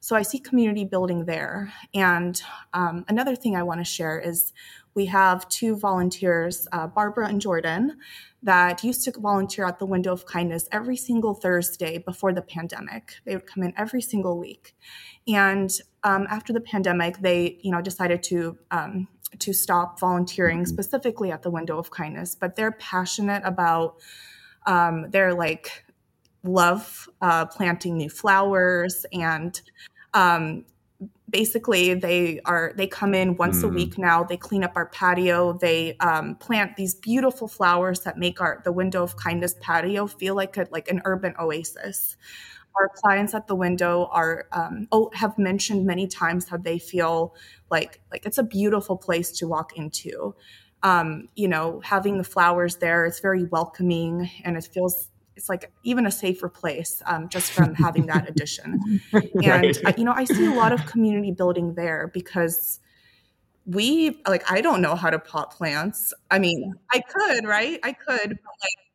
[0.00, 1.72] So i see community building there.
[1.92, 2.40] And
[2.72, 4.52] um, another thing i want to share is
[5.00, 7.96] we have two volunteers uh, barbara and jordan
[8.42, 13.04] that used to volunteer at the window of kindness every single thursday before the pandemic
[13.24, 14.74] they would come in every single week
[15.28, 15.70] and
[16.04, 20.72] um, after the pandemic, they you know decided to um, to stop volunteering mm-hmm.
[20.72, 22.34] specifically at the window of kindness.
[22.34, 23.96] But they're passionate about
[24.66, 25.84] um, their like
[26.42, 29.60] love uh, planting new flowers and
[30.14, 30.64] um,
[31.30, 33.64] basically they are they come in once mm.
[33.64, 34.24] a week now.
[34.24, 35.52] They clean up our patio.
[35.52, 40.34] They um, plant these beautiful flowers that make our the window of kindness patio feel
[40.34, 42.16] like a, like an urban oasis.
[42.76, 47.34] Our clients at the window are um, oh have mentioned many times how they feel
[47.70, 50.34] like like it's a beautiful place to walk into.
[50.82, 55.08] Um, you know having the flowers there it's very welcoming and it feels
[55.38, 59.00] it's like even a safer place um, just from having that addition.
[59.12, 59.98] And right.
[59.98, 62.80] you know i see a lot of community building there because
[63.64, 66.12] we like i don't know how to pot plants.
[66.30, 67.80] I mean i could right?
[67.82, 68.88] I could but like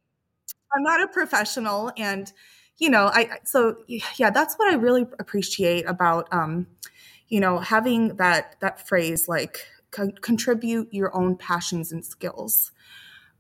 [0.76, 2.32] I'm not a professional, and
[2.78, 6.68] you know, I so yeah, that's what I really appreciate about um,
[7.28, 12.72] you know having that that phrase like co- contribute your own passions and skills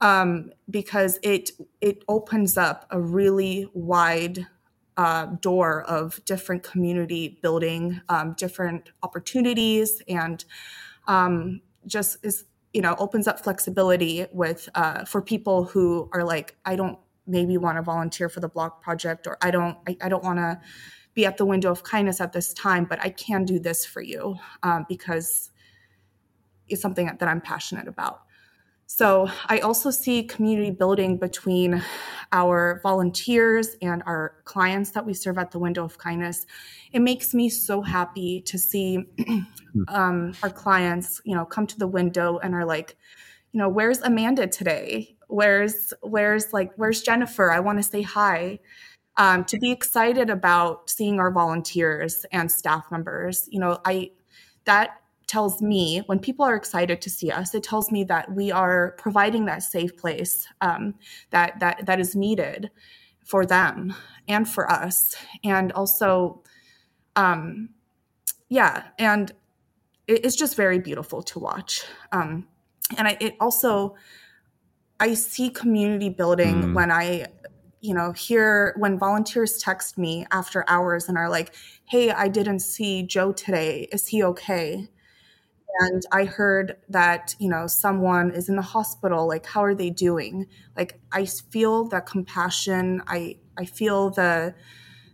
[0.03, 1.51] um, because it
[1.81, 4.45] it opens up a really wide
[4.97, 10.45] uh, door of different community building, um, different opportunities, and
[11.07, 12.43] um, just is
[12.73, 17.57] you know opens up flexibility with uh, for people who are like I don't maybe
[17.57, 20.59] want to volunteer for the block project or I don't I, I don't want to
[21.13, 24.01] be at the window of kindness at this time, but I can do this for
[24.01, 25.51] you um, because
[26.67, 28.23] it's something that I'm passionate about.
[28.95, 31.83] So I also see community building between
[32.31, 36.45] our volunteers and our clients that we serve at the Window of Kindness.
[36.91, 39.03] It makes me so happy to see
[39.87, 42.95] um, our clients, you know, come to the window and are like,
[43.51, 45.17] you know, where's Amanda today?
[45.27, 47.51] Where's where's like where's Jennifer?
[47.51, 48.59] I want to say hi.
[49.17, 54.11] Um, to be excited about seeing our volunteers and staff members, you know, I
[54.65, 55.02] that
[55.33, 58.91] tells me when people are excited to see us it tells me that we are
[58.97, 60.93] providing that safe place um,
[61.31, 62.69] that that that is needed
[63.23, 63.93] for them
[64.27, 65.15] and for us.
[65.43, 66.41] And also
[67.15, 67.69] um,
[68.49, 69.31] yeah and
[70.07, 71.83] it, it's just very beautiful to watch.
[72.11, 72.47] Um,
[72.97, 73.95] and I, it also
[74.99, 76.73] i see community building mm.
[76.73, 77.25] when i
[77.79, 81.55] you know hear when volunteers text me after hours and are like
[81.85, 83.87] hey i didn't see joe today.
[83.93, 84.89] Is he okay
[85.79, 89.89] and I heard that, you know, someone is in the hospital, like how are they
[89.89, 90.47] doing?
[90.75, 94.53] Like I feel that compassion, I I feel the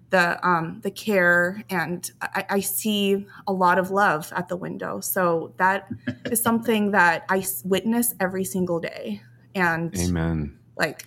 [0.09, 4.99] the um the care and I, I see a lot of love at the window.
[4.99, 5.87] So that
[6.31, 9.21] is something that I witness every single day.
[9.55, 10.59] And Amen.
[10.77, 11.05] Like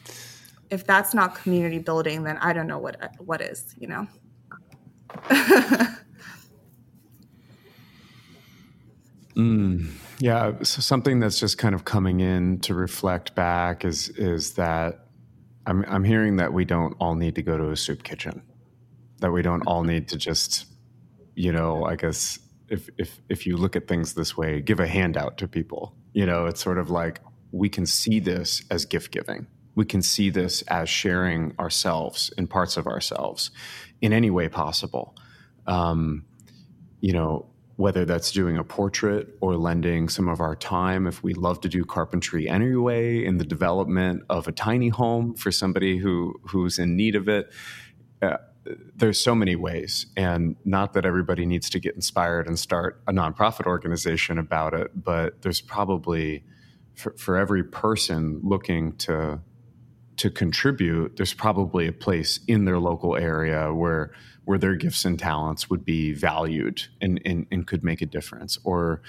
[0.70, 4.06] if that's not community building, then I don't know what what is, you know.
[9.36, 14.54] Mm, yeah, so something that's just kind of coming in to reflect back is is
[14.54, 15.06] that
[15.66, 18.42] I'm I'm hearing that we don't all need to go to a soup kitchen,
[19.20, 20.66] that we don't all need to just,
[21.34, 24.86] you know, I guess if if if you look at things this way, give a
[24.86, 25.94] handout to people.
[26.12, 27.20] You know, it's sort of like
[27.52, 29.46] we can see this as gift giving.
[29.74, 33.50] We can see this as sharing ourselves and parts of ourselves
[34.02, 35.16] in any way possible.
[35.66, 36.26] Um,
[37.00, 37.46] you know,
[37.82, 41.04] whether that's doing a portrait or lending some of our time.
[41.04, 45.50] If we love to do carpentry anyway in the development of a tiny home for
[45.50, 47.50] somebody who who's in need of it
[48.22, 48.36] uh,
[48.94, 50.06] there's so many ways.
[50.16, 54.92] And not that everybody needs to get inspired and start a nonprofit organization about it
[54.94, 56.44] but there's probably
[56.94, 59.40] for, for every person looking to
[60.18, 64.12] to contribute there's probably a place in their local area where
[64.44, 68.58] where their gifts and talents would be valued and, and, and could make a difference.
[68.64, 69.02] Or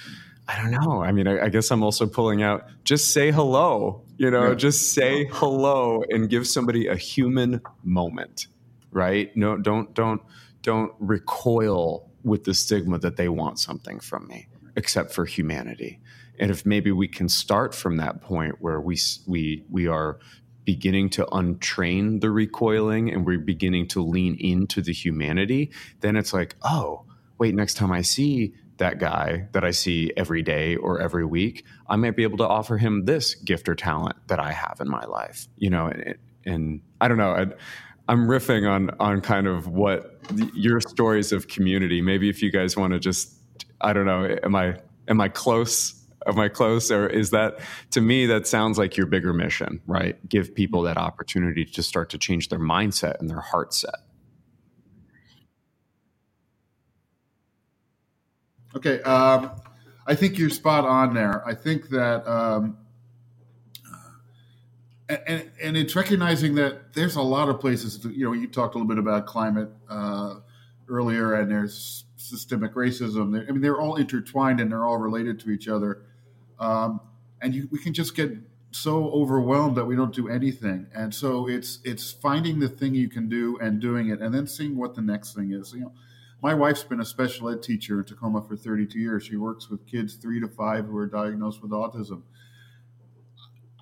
[0.45, 1.01] i don't know.
[1.01, 4.55] I mean I, I, guess i'm also pulling out just say hello you know yeah.
[4.55, 8.47] just say hello and give somebody a human moment
[8.93, 9.35] right?
[9.35, 10.21] No don't don't
[10.61, 15.99] don't recoil with the stigma that they want something from me except for humanity.
[16.39, 20.19] And if maybe we can start from that point where we we we are
[20.65, 26.33] beginning to untrain the recoiling and we're beginning to lean into the humanity, then it's
[26.33, 27.05] like, oh,
[27.37, 31.65] wait, next time I see that guy that I see every day or every week,
[31.87, 34.89] I might be able to offer him this gift or talent that I have in
[34.89, 35.47] my life.
[35.57, 37.31] You know, and, and I don't know.
[37.31, 37.45] I,
[38.07, 40.21] I'm riffing on on kind of what
[40.53, 42.01] your stories of community.
[42.01, 43.33] Maybe if you guys want to just,
[43.79, 46.91] I don't know, am I am I close am my close?
[46.91, 47.59] Or is that
[47.91, 50.17] to me that sounds like your bigger mission, right?
[50.27, 53.95] Give people that opportunity to start to change their mindset and their heart set.
[58.75, 59.51] Okay, um,
[60.07, 61.47] I think you're spot on there.
[61.47, 62.77] I think that, um,
[65.07, 67.99] and, and it's recognizing that there's a lot of places.
[67.99, 70.35] To, you know, you talked a little bit about climate uh,
[70.89, 73.47] earlier, and there's systemic racism.
[73.47, 76.01] I mean, they're all intertwined and they're all related to each other.
[76.63, 77.01] Um,
[77.41, 78.31] and you, we can just get
[78.71, 80.87] so overwhelmed that we don't do anything.
[80.95, 84.47] And so it's it's finding the thing you can do and doing it, and then
[84.47, 85.73] seeing what the next thing is.
[85.73, 85.93] You know,
[86.41, 89.25] my wife's been a special ed teacher in Tacoma for 32 years.
[89.25, 92.23] She works with kids three to five who are diagnosed with autism.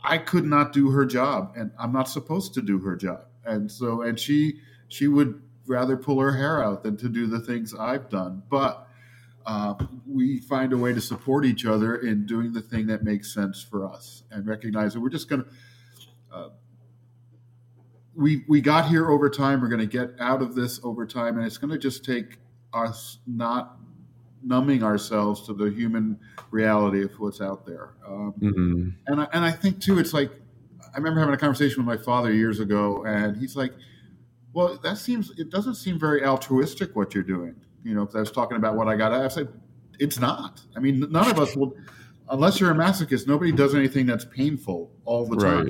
[0.04, 3.26] I could not do her job, and I'm not supposed to do her job.
[3.46, 7.40] And so, and she she would rather pull her hair out than to do the
[7.40, 8.42] things I've done.
[8.50, 8.88] But
[9.46, 9.76] uh,
[10.08, 13.62] we find a way to support each other in doing the thing that makes sense
[13.64, 15.50] for us and recognize that we're just going to
[16.34, 16.50] uh,
[18.16, 19.62] we we got here over time.
[19.62, 22.38] We're going to get out of this over time, and it's going to just take
[22.74, 23.78] us not
[24.44, 26.20] numbing ourselves to the human
[26.50, 27.94] reality of what's out there.
[28.06, 28.90] Um, mm-hmm.
[29.08, 30.32] And I, and I think too, it's like
[30.94, 33.74] I remember having a conversation with my father years ago, and he's like,
[34.54, 38.20] "Well, that seems it doesn't seem very altruistic what you're doing." You know, because I
[38.20, 39.12] was talking about what I got.
[39.12, 39.50] I said,
[40.00, 40.62] "It's not.
[40.76, 41.76] I mean, none of us will."
[42.30, 45.70] Unless you're a masochist, nobody does anything that's painful all the time.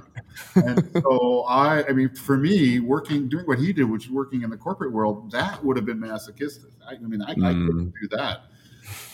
[0.56, 0.66] Right.
[0.68, 4.44] and so I, I mean, for me, working, doing what he did, which is working
[4.44, 6.70] in the corporate world, that would have been masochistic.
[6.88, 7.46] I, I mean, I, mm.
[7.46, 8.44] I couldn't do that.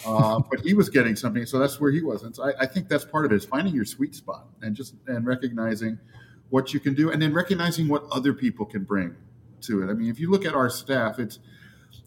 [0.06, 2.24] Uh, but he was getting something, so that's where he was.
[2.24, 4.76] And so I, I, think that's part of it is finding your sweet spot and
[4.76, 6.00] just and recognizing
[6.50, 9.16] what you can do, and then recognizing what other people can bring
[9.62, 9.90] to it.
[9.90, 11.40] I mean, if you look at our staff, it's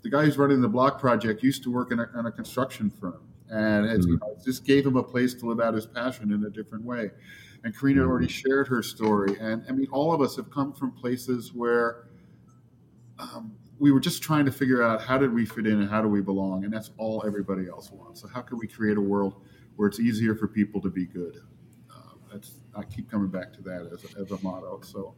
[0.02, 2.90] the guy who's running the block project used to work in a, in a construction
[2.90, 4.08] firm, and mm-hmm.
[4.08, 6.84] you know, just gave him a place to live out his passion in a different
[6.84, 7.10] way.
[7.62, 8.10] And Karina mm-hmm.
[8.10, 12.06] already shared her story, and I mean, all of us have come from places where.
[13.18, 16.02] Um, we were just trying to figure out how did we fit in and how
[16.02, 18.20] do we belong, and that's all everybody else wants.
[18.20, 19.42] So how can we create a world
[19.76, 21.40] where it's easier for people to be good?
[21.90, 24.80] Uh, that's I keep coming back to that as a, as a motto.
[24.84, 25.14] So,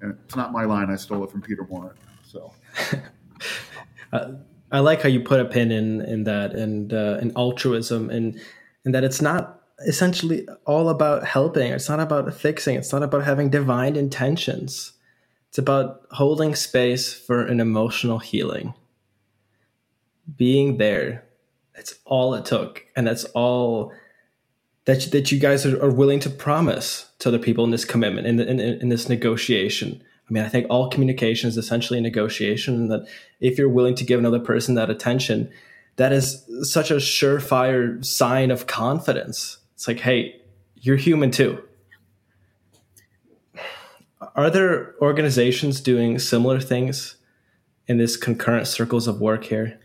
[0.00, 1.96] and it's not my line; I stole it from Peter Maurin.
[2.24, 2.52] So.
[4.12, 4.32] uh,
[4.70, 8.40] I like how you put a pin in in that and uh, in altruism and
[8.84, 11.72] and that it's not essentially all about helping.
[11.72, 12.76] It's not about fixing.
[12.76, 14.92] It's not about having divine intentions.
[15.48, 18.74] It's about holding space for an emotional healing.
[20.36, 21.24] Being there.
[21.74, 22.84] That's all it took.
[22.96, 23.92] And that's all
[24.84, 28.26] that, that you guys are, are willing to promise to other people in this commitment,
[28.26, 30.02] in, the, in, in this negotiation.
[30.28, 33.08] I mean, I think all communication is essentially a negotiation, and that
[33.40, 35.50] if you're willing to give another person that attention,
[35.96, 39.58] that is such a surefire sign of confidence.
[39.74, 40.40] It's like, hey,
[40.76, 41.62] you're human too
[44.38, 47.16] are there organizations doing similar things
[47.86, 49.80] in this concurrent circles of work here?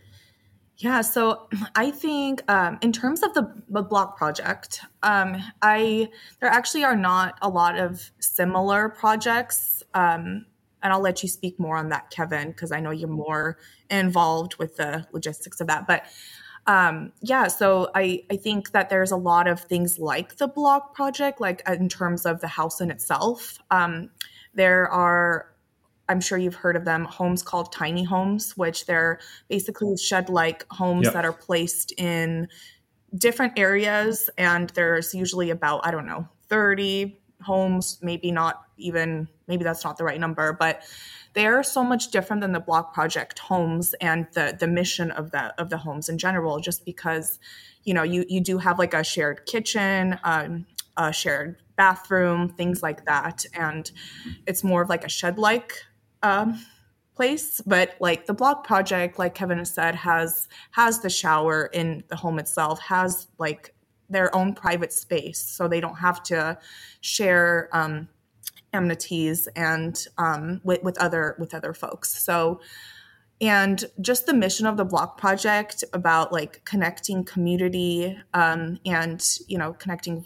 [0.76, 6.08] Yeah, so I think um, in terms of the, the block project, um, I
[6.40, 10.46] there actually are not a lot of similar projects, um,
[10.82, 13.58] and I'll let you speak more on that, Kevin, because I know you're more
[13.90, 15.86] involved with the logistics of that.
[15.86, 16.04] But
[16.66, 20.94] um, yeah, so I I think that there's a lot of things like the block
[20.94, 23.58] project, like in terms of the house in itself.
[23.70, 24.10] Um,
[24.54, 25.54] there are
[26.08, 30.66] I'm sure you've heard of them, homes called tiny homes, which they're basically shed like
[30.70, 31.14] homes yep.
[31.14, 32.48] that are placed in
[33.16, 34.28] different areas.
[34.36, 39.96] And there's usually about, I don't know, 30 homes, maybe not even, maybe that's not
[39.96, 40.82] the right number, but
[41.34, 45.30] they are so much different than the block project homes and the the mission of
[45.32, 47.38] the of the homes in general just because
[47.82, 50.64] you know you you do have like a shared kitchen um,
[50.96, 53.44] a shared bathroom, things like that.
[53.54, 53.90] And
[54.46, 55.72] it's more of like a shed like
[56.22, 56.64] um,
[57.16, 57.60] place.
[57.66, 62.16] But like the block project, like Kevin has said, has has the shower in the
[62.16, 63.74] home itself, has like
[64.08, 66.58] their own private space, so they don't have to
[67.00, 68.08] share um,
[68.74, 72.22] amenities and um, with, with other with other folks.
[72.22, 72.60] So
[73.40, 79.58] and just the mission of the block project about like connecting community um, and you
[79.58, 80.24] know connecting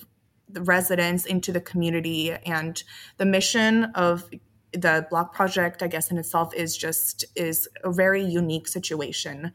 [0.48, 2.82] the residents into the community and
[3.16, 4.28] the mission of
[4.72, 9.52] the block project i guess in itself is just is a very unique situation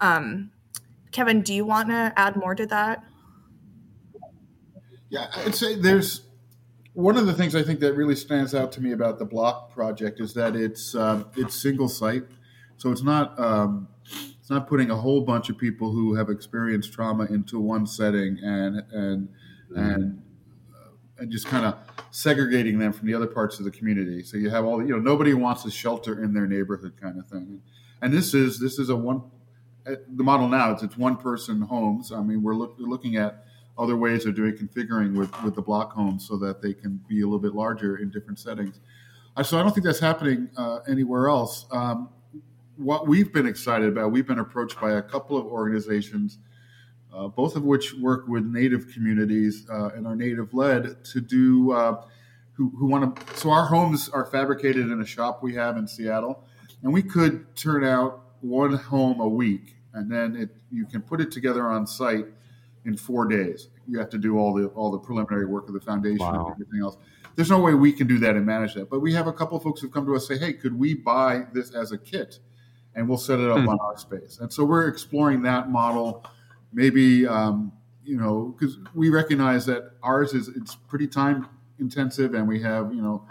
[0.00, 0.50] um,
[1.10, 3.02] kevin do you want to add more to that
[5.08, 6.22] yeah i'd say there's
[6.94, 9.72] one of the things i think that really stands out to me about the block
[9.72, 12.24] project is that it's um, it's single site
[12.76, 13.88] so it's not um,
[14.40, 18.38] it's not putting a whole bunch of people who have experienced trauma into one setting
[18.42, 19.28] and and
[19.76, 20.22] and
[20.74, 21.76] uh, and just kind of
[22.10, 24.22] segregating them from the other parts of the community.
[24.24, 27.20] So you have all the, you know nobody wants a shelter in their neighborhood kind
[27.20, 27.62] of thing.
[28.00, 29.22] And this is this is a one
[29.86, 30.72] uh, the model now.
[30.72, 32.10] It's it's one person homes.
[32.10, 33.44] I mean we're, look, we're looking at
[33.78, 37.22] other ways of doing configuring with with the block homes so that they can be
[37.22, 38.80] a little bit larger in different settings.
[39.42, 41.66] So I don't think that's happening uh, anywhere else.
[41.72, 42.10] Um,
[42.76, 46.38] what we've been excited about, we've been approached by a couple of organizations
[47.12, 51.72] uh, both of which work with Native communities uh, and are Native led to do.
[51.72, 52.02] Uh,
[52.54, 53.36] who, who want to?
[53.36, 56.44] So our homes are fabricated in a shop we have in Seattle,
[56.82, 61.20] and we could turn out one home a week, and then it, you can put
[61.20, 62.26] it together on site
[62.84, 63.68] in four days.
[63.88, 66.46] You have to do all the all the preliminary work of the foundation wow.
[66.46, 66.96] and everything else.
[67.34, 68.90] There's no way we can do that and manage that.
[68.90, 70.94] But we have a couple of folks who've come to us say, "Hey, could we
[70.94, 72.38] buy this as a kit,
[72.94, 73.68] and we'll set it up hmm.
[73.68, 76.24] on our space?" And so we're exploring that model
[76.72, 77.72] maybe um,
[78.04, 81.46] you know because we recognize that ours is it's pretty time
[81.78, 83.26] intensive and we have you know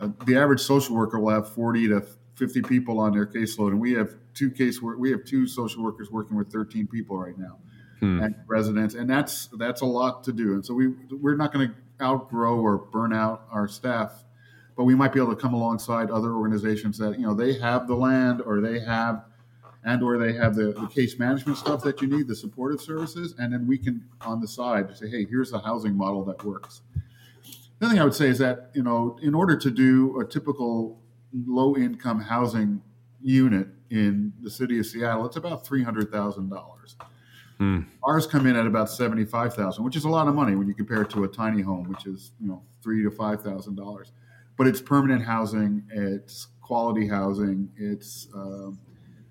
[0.00, 3.80] uh, the average social worker will have 40 to 50 people on their caseload, and
[3.80, 7.58] we have two case we have two social workers working with 13 people right now,
[8.00, 8.22] hmm.
[8.22, 10.54] and residents, and that's that's a lot to do.
[10.54, 11.74] And so we we're not going to
[12.04, 14.24] outgrow or burn out our staff,
[14.76, 17.86] but we might be able to come alongside other organizations that you know they have
[17.86, 19.24] the land or they have
[19.86, 23.34] and or they have the, the case management stuff that you need, the supportive services,
[23.38, 26.82] and then we can on the side say, hey, here's a housing model that works.
[27.78, 31.00] The thing I would say is that you know, in order to do a typical
[31.32, 32.82] low income housing
[33.22, 36.96] unit in the city of Seattle, it's about three hundred thousand dollars.
[37.58, 37.80] Hmm.
[38.02, 40.68] Ours come in at about seventy five thousand, which is a lot of money when
[40.68, 43.76] you compare it to a tiny home, which is you know three to five thousand
[43.76, 44.12] dollars.
[44.56, 48.78] But it's permanent housing, it's quality housing, it's um,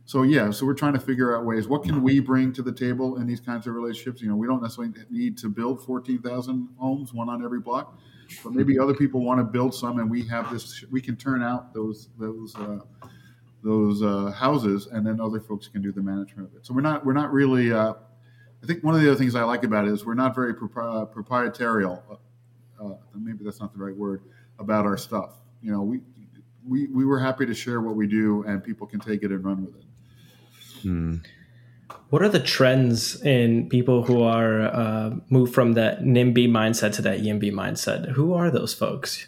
[0.06, 0.52] so yeah.
[0.52, 1.68] So we're trying to figure out ways.
[1.68, 4.22] What can we bring to the table in these kinds of relationships?
[4.22, 8.00] You know, we don't necessarily need to build fourteen thousand homes, one on every block
[8.44, 10.84] but maybe other people want to build some, and we have this.
[10.92, 12.80] We can turn out those those uh,
[13.64, 16.66] those uh, houses, and then other folks can do the management of it.
[16.66, 17.72] So we're not we're not really.
[17.72, 17.94] Uh,
[18.66, 20.56] I think one of the other things I like about it is we're not very
[20.56, 22.02] propri- proprietarial.
[22.82, 24.24] Uh, maybe that's not the right word
[24.58, 25.36] about our stuff.
[25.62, 26.00] You know, we
[26.68, 29.46] we we were happy to share what we do, and people can take it and
[29.46, 29.84] run with it.
[30.82, 31.18] Hmm.
[32.10, 37.04] What are the trends in people who are uh, moved from that NIMBY mindset to
[37.04, 38.14] that YIMBY mindset?
[38.14, 39.28] Who are those folks?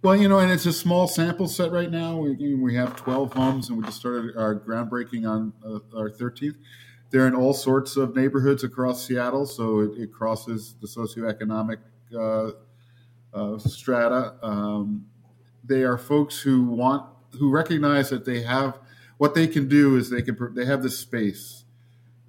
[0.00, 2.16] Well, you know, and it's a small sample set right now.
[2.16, 6.56] We, we have 12 homes, and we just started our groundbreaking on uh, our 13th.
[7.12, 11.76] They're in all sorts of neighborhoods across Seattle, so it, it crosses the socioeconomic
[12.18, 12.52] uh,
[13.34, 14.34] uh, strata.
[14.42, 15.06] Um,
[15.62, 17.06] they are folks who want,
[17.38, 18.78] who recognize that they have
[19.22, 21.64] what they can do is they can they have this space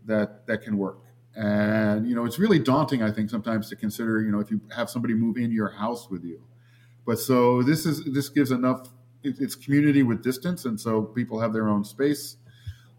[0.06, 1.00] that that can work.
[1.36, 4.62] And you know it's really daunting i think sometimes to consider you know if you
[4.76, 6.44] have somebody move in your house with you.
[7.04, 8.90] But so this is this gives enough
[9.24, 12.38] it's community with distance and so people have their own space.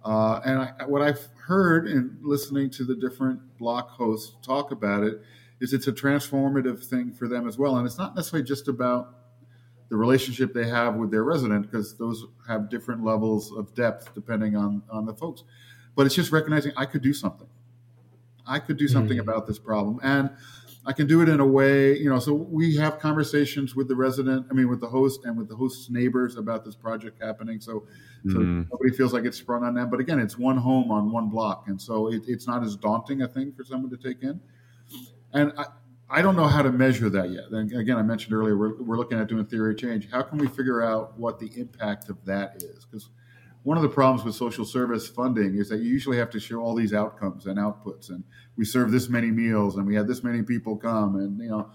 [0.05, 5.05] Uh, and I, what i've heard in listening to the different block hosts talk about
[5.05, 5.21] it
[5.61, 7.77] is it's a transformative thing for them as well.
[7.77, 9.15] And it's not necessarily just about
[9.91, 14.57] the relationship they have with their resident because those have different levels of depth depending
[14.57, 15.45] on on the folks.
[15.95, 17.47] But it's just recognizing i could do something.
[18.47, 19.29] I could do something mm-hmm.
[19.29, 20.01] about this problem.
[20.03, 20.31] And
[20.87, 23.95] i can do it in a way you know so we have conversations with the
[23.95, 27.61] resident i mean with the host and with the host's neighbors about this project happening
[27.61, 27.85] so
[28.27, 28.63] so mm-hmm.
[28.71, 31.65] nobody feels like it's sprung on them but again it's one home on one block
[31.69, 34.41] and so it, it's not as daunting a thing for someone to take in
[35.33, 35.67] and I,
[36.09, 37.51] I don't know how to measure that yet.
[37.51, 40.09] And again, I mentioned earlier, we're, we're looking at doing theory change.
[40.11, 42.85] How can we figure out what the impact of that is?
[42.85, 43.09] Because
[43.65, 46.61] one of the problems with social service funding is that you usually have to show
[46.61, 48.23] all these outcomes and outputs, and
[48.57, 51.71] we serve this many meals, and we had this many people come, and you know,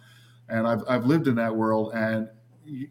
[0.47, 2.29] and I've I've lived in that world, and
[2.63, 2.89] you,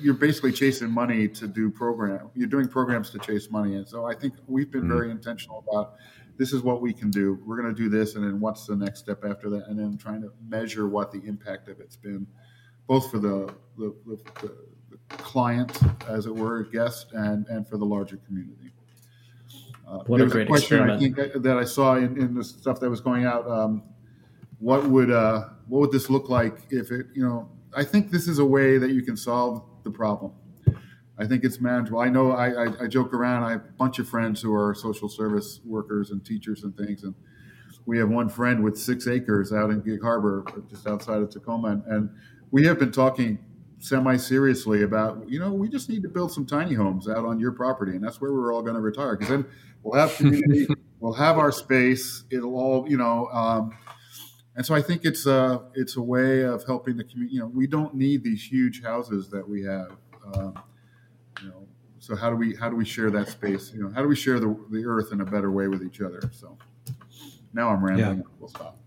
[0.00, 2.30] you're basically chasing money to do program.
[2.34, 4.96] You're doing programs to chase money, and so I think we've been mm-hmm.
[4.96, 5.94] very intentional about
[6.38, 7.38] this is what we can do.
[7.46, 9.68] We're going to do this, and then what's the next step after that?
[9.68, 12.26] And then trying to measure what the impact of it's been,
[12.88, 14.56] both for the the, the, the,
[15.08, 15.78] client,
[16.08, 18.72] as it were, guest, and and for the larger community.
[19.86, 21.18] Uh, what a great a question experiment.
[21.18, 23.48] I think that I saw in, in the stuff that was going out.
[23.48, 23.82] Um,
[24.58, 27.06] what would uh, what would this look like if it?
[27.14, 30.32] You know, I think this is a way that you can solve the problem.
[31.18, 31.98] I think it's manageable.
[31.98, 33.42] I know I, I, I, joke around.
[33.42, 37.02] I have a bunch of friends who are social service workers and teachers and things.
[37.02, 37.12] And
[37.86, 41.70] we have one friend with six acres out in Gig Harbor, just outside of Tacoma.
[41.70, 42.10] And, and
[42.52, 43.38] we have been talking
[43.78, 47.38] semi seriously about, you know, we just need to build some tiny homes out on
[47.38, 47.92] your property.
[47.92, 49.16] And that's where we're all going to retire.
[49.16, 49.46] Because then
[49.82, 50.66] we'll have community,
[51.00, 52.24] we'll have our space.
[52.30, 53.76] It'll all, you know, um,
[54.56, 57.36] and so I think it's a it's a way of helping the community.
[57.36, 59.92] You know, we don't need these huge houses that we have.
[60.34, 60.54] Um,
[61.42, 61.66] you know
[61.98, 64.16] so how do we how do we share that space you know how do we
[64.16, 66.56] share the, the earth in a better way with each other so
[67.52, 68.24] now i'm rambling yeah.
[68.38, 68.78] we'll stop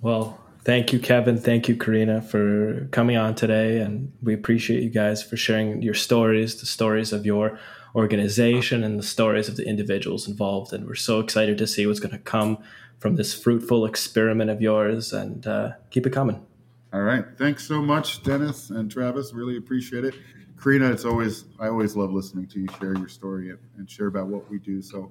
[0.00, 4.90] well thank you kevin thank you karina for coming on today and we appreciate you
[4.90, 7.58] guys for sharing your stories the stories of your
[7.94, 12.00] organization and the stories of the individuals involved and we're so excited to see what's
[12.00, 12.58] going to come
[12.98, 16.44] from this fruitful experiment of yours and uh, keep it coming
[16.92, 17.24] all right.
[17.38, 19.32] Thanks so much, Dennis and Travis.
[19.32, 20.14] Really appreciate it.
[20.60, 24.08] Karina, it's always I always love listening to you share your story and, and share
[24.08, 24.82] about what we do.
[24.82, 25.10] So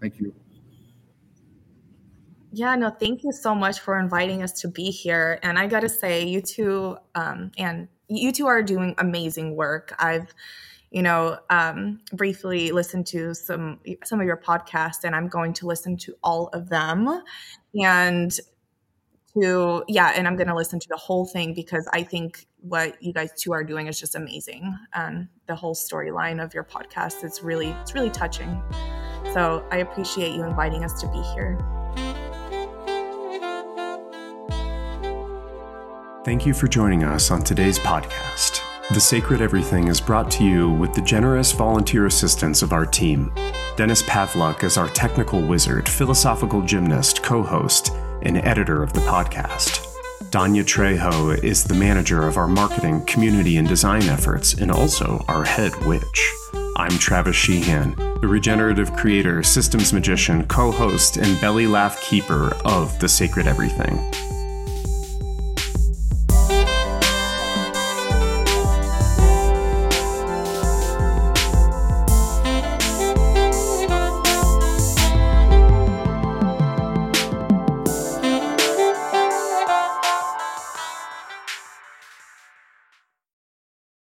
[0.00, 0.32] thank you.
[2.52, 5.38] Yeah, no, thank you so much for inviting us to be here.
[5.42, 9.94] And I got to say, you two, um, and you two are doing amazing work.
[9.98, 10.32] I've,
[10.90, 15.66] you know, um, briefly listened to some some of your podcasts, and I'm going to
[15.66, 17.22] listen to all of them.
[17.74, 18.32] And
[19.34, 23.02] to, yeah, and I'm going to listen to the whole thing because I think what
[23.02, 24.74] you guys two are doing is just amazing.
[24.94, 28.62] And the whole storyline of your podcast is really, it's really touching.
[29.34, 31.58] So I appreciate you inviting us to be here.
[36.28, 38.60] Thank you for joining us on today's podcast.
[38.92, 43.32] The Sacred Everything is brought to you with the generous volunteer assistance of our team.
[43.76, 49.86] Dennis Pavlyuk is our technical wizard, philosophical gymnast, co host, and editor of the podcast.
[50.24, 55.46] Danya Trejo is the manager of our marketing, community, and design efforts, and also our
[55.46, 56.34] head witch.
[56.76, 62.98] I'm Travis Sheehan, the regenerative creator, systems magician, co host, and belly laugh keeper of
[62.98, 64.27] The Sacred Everything.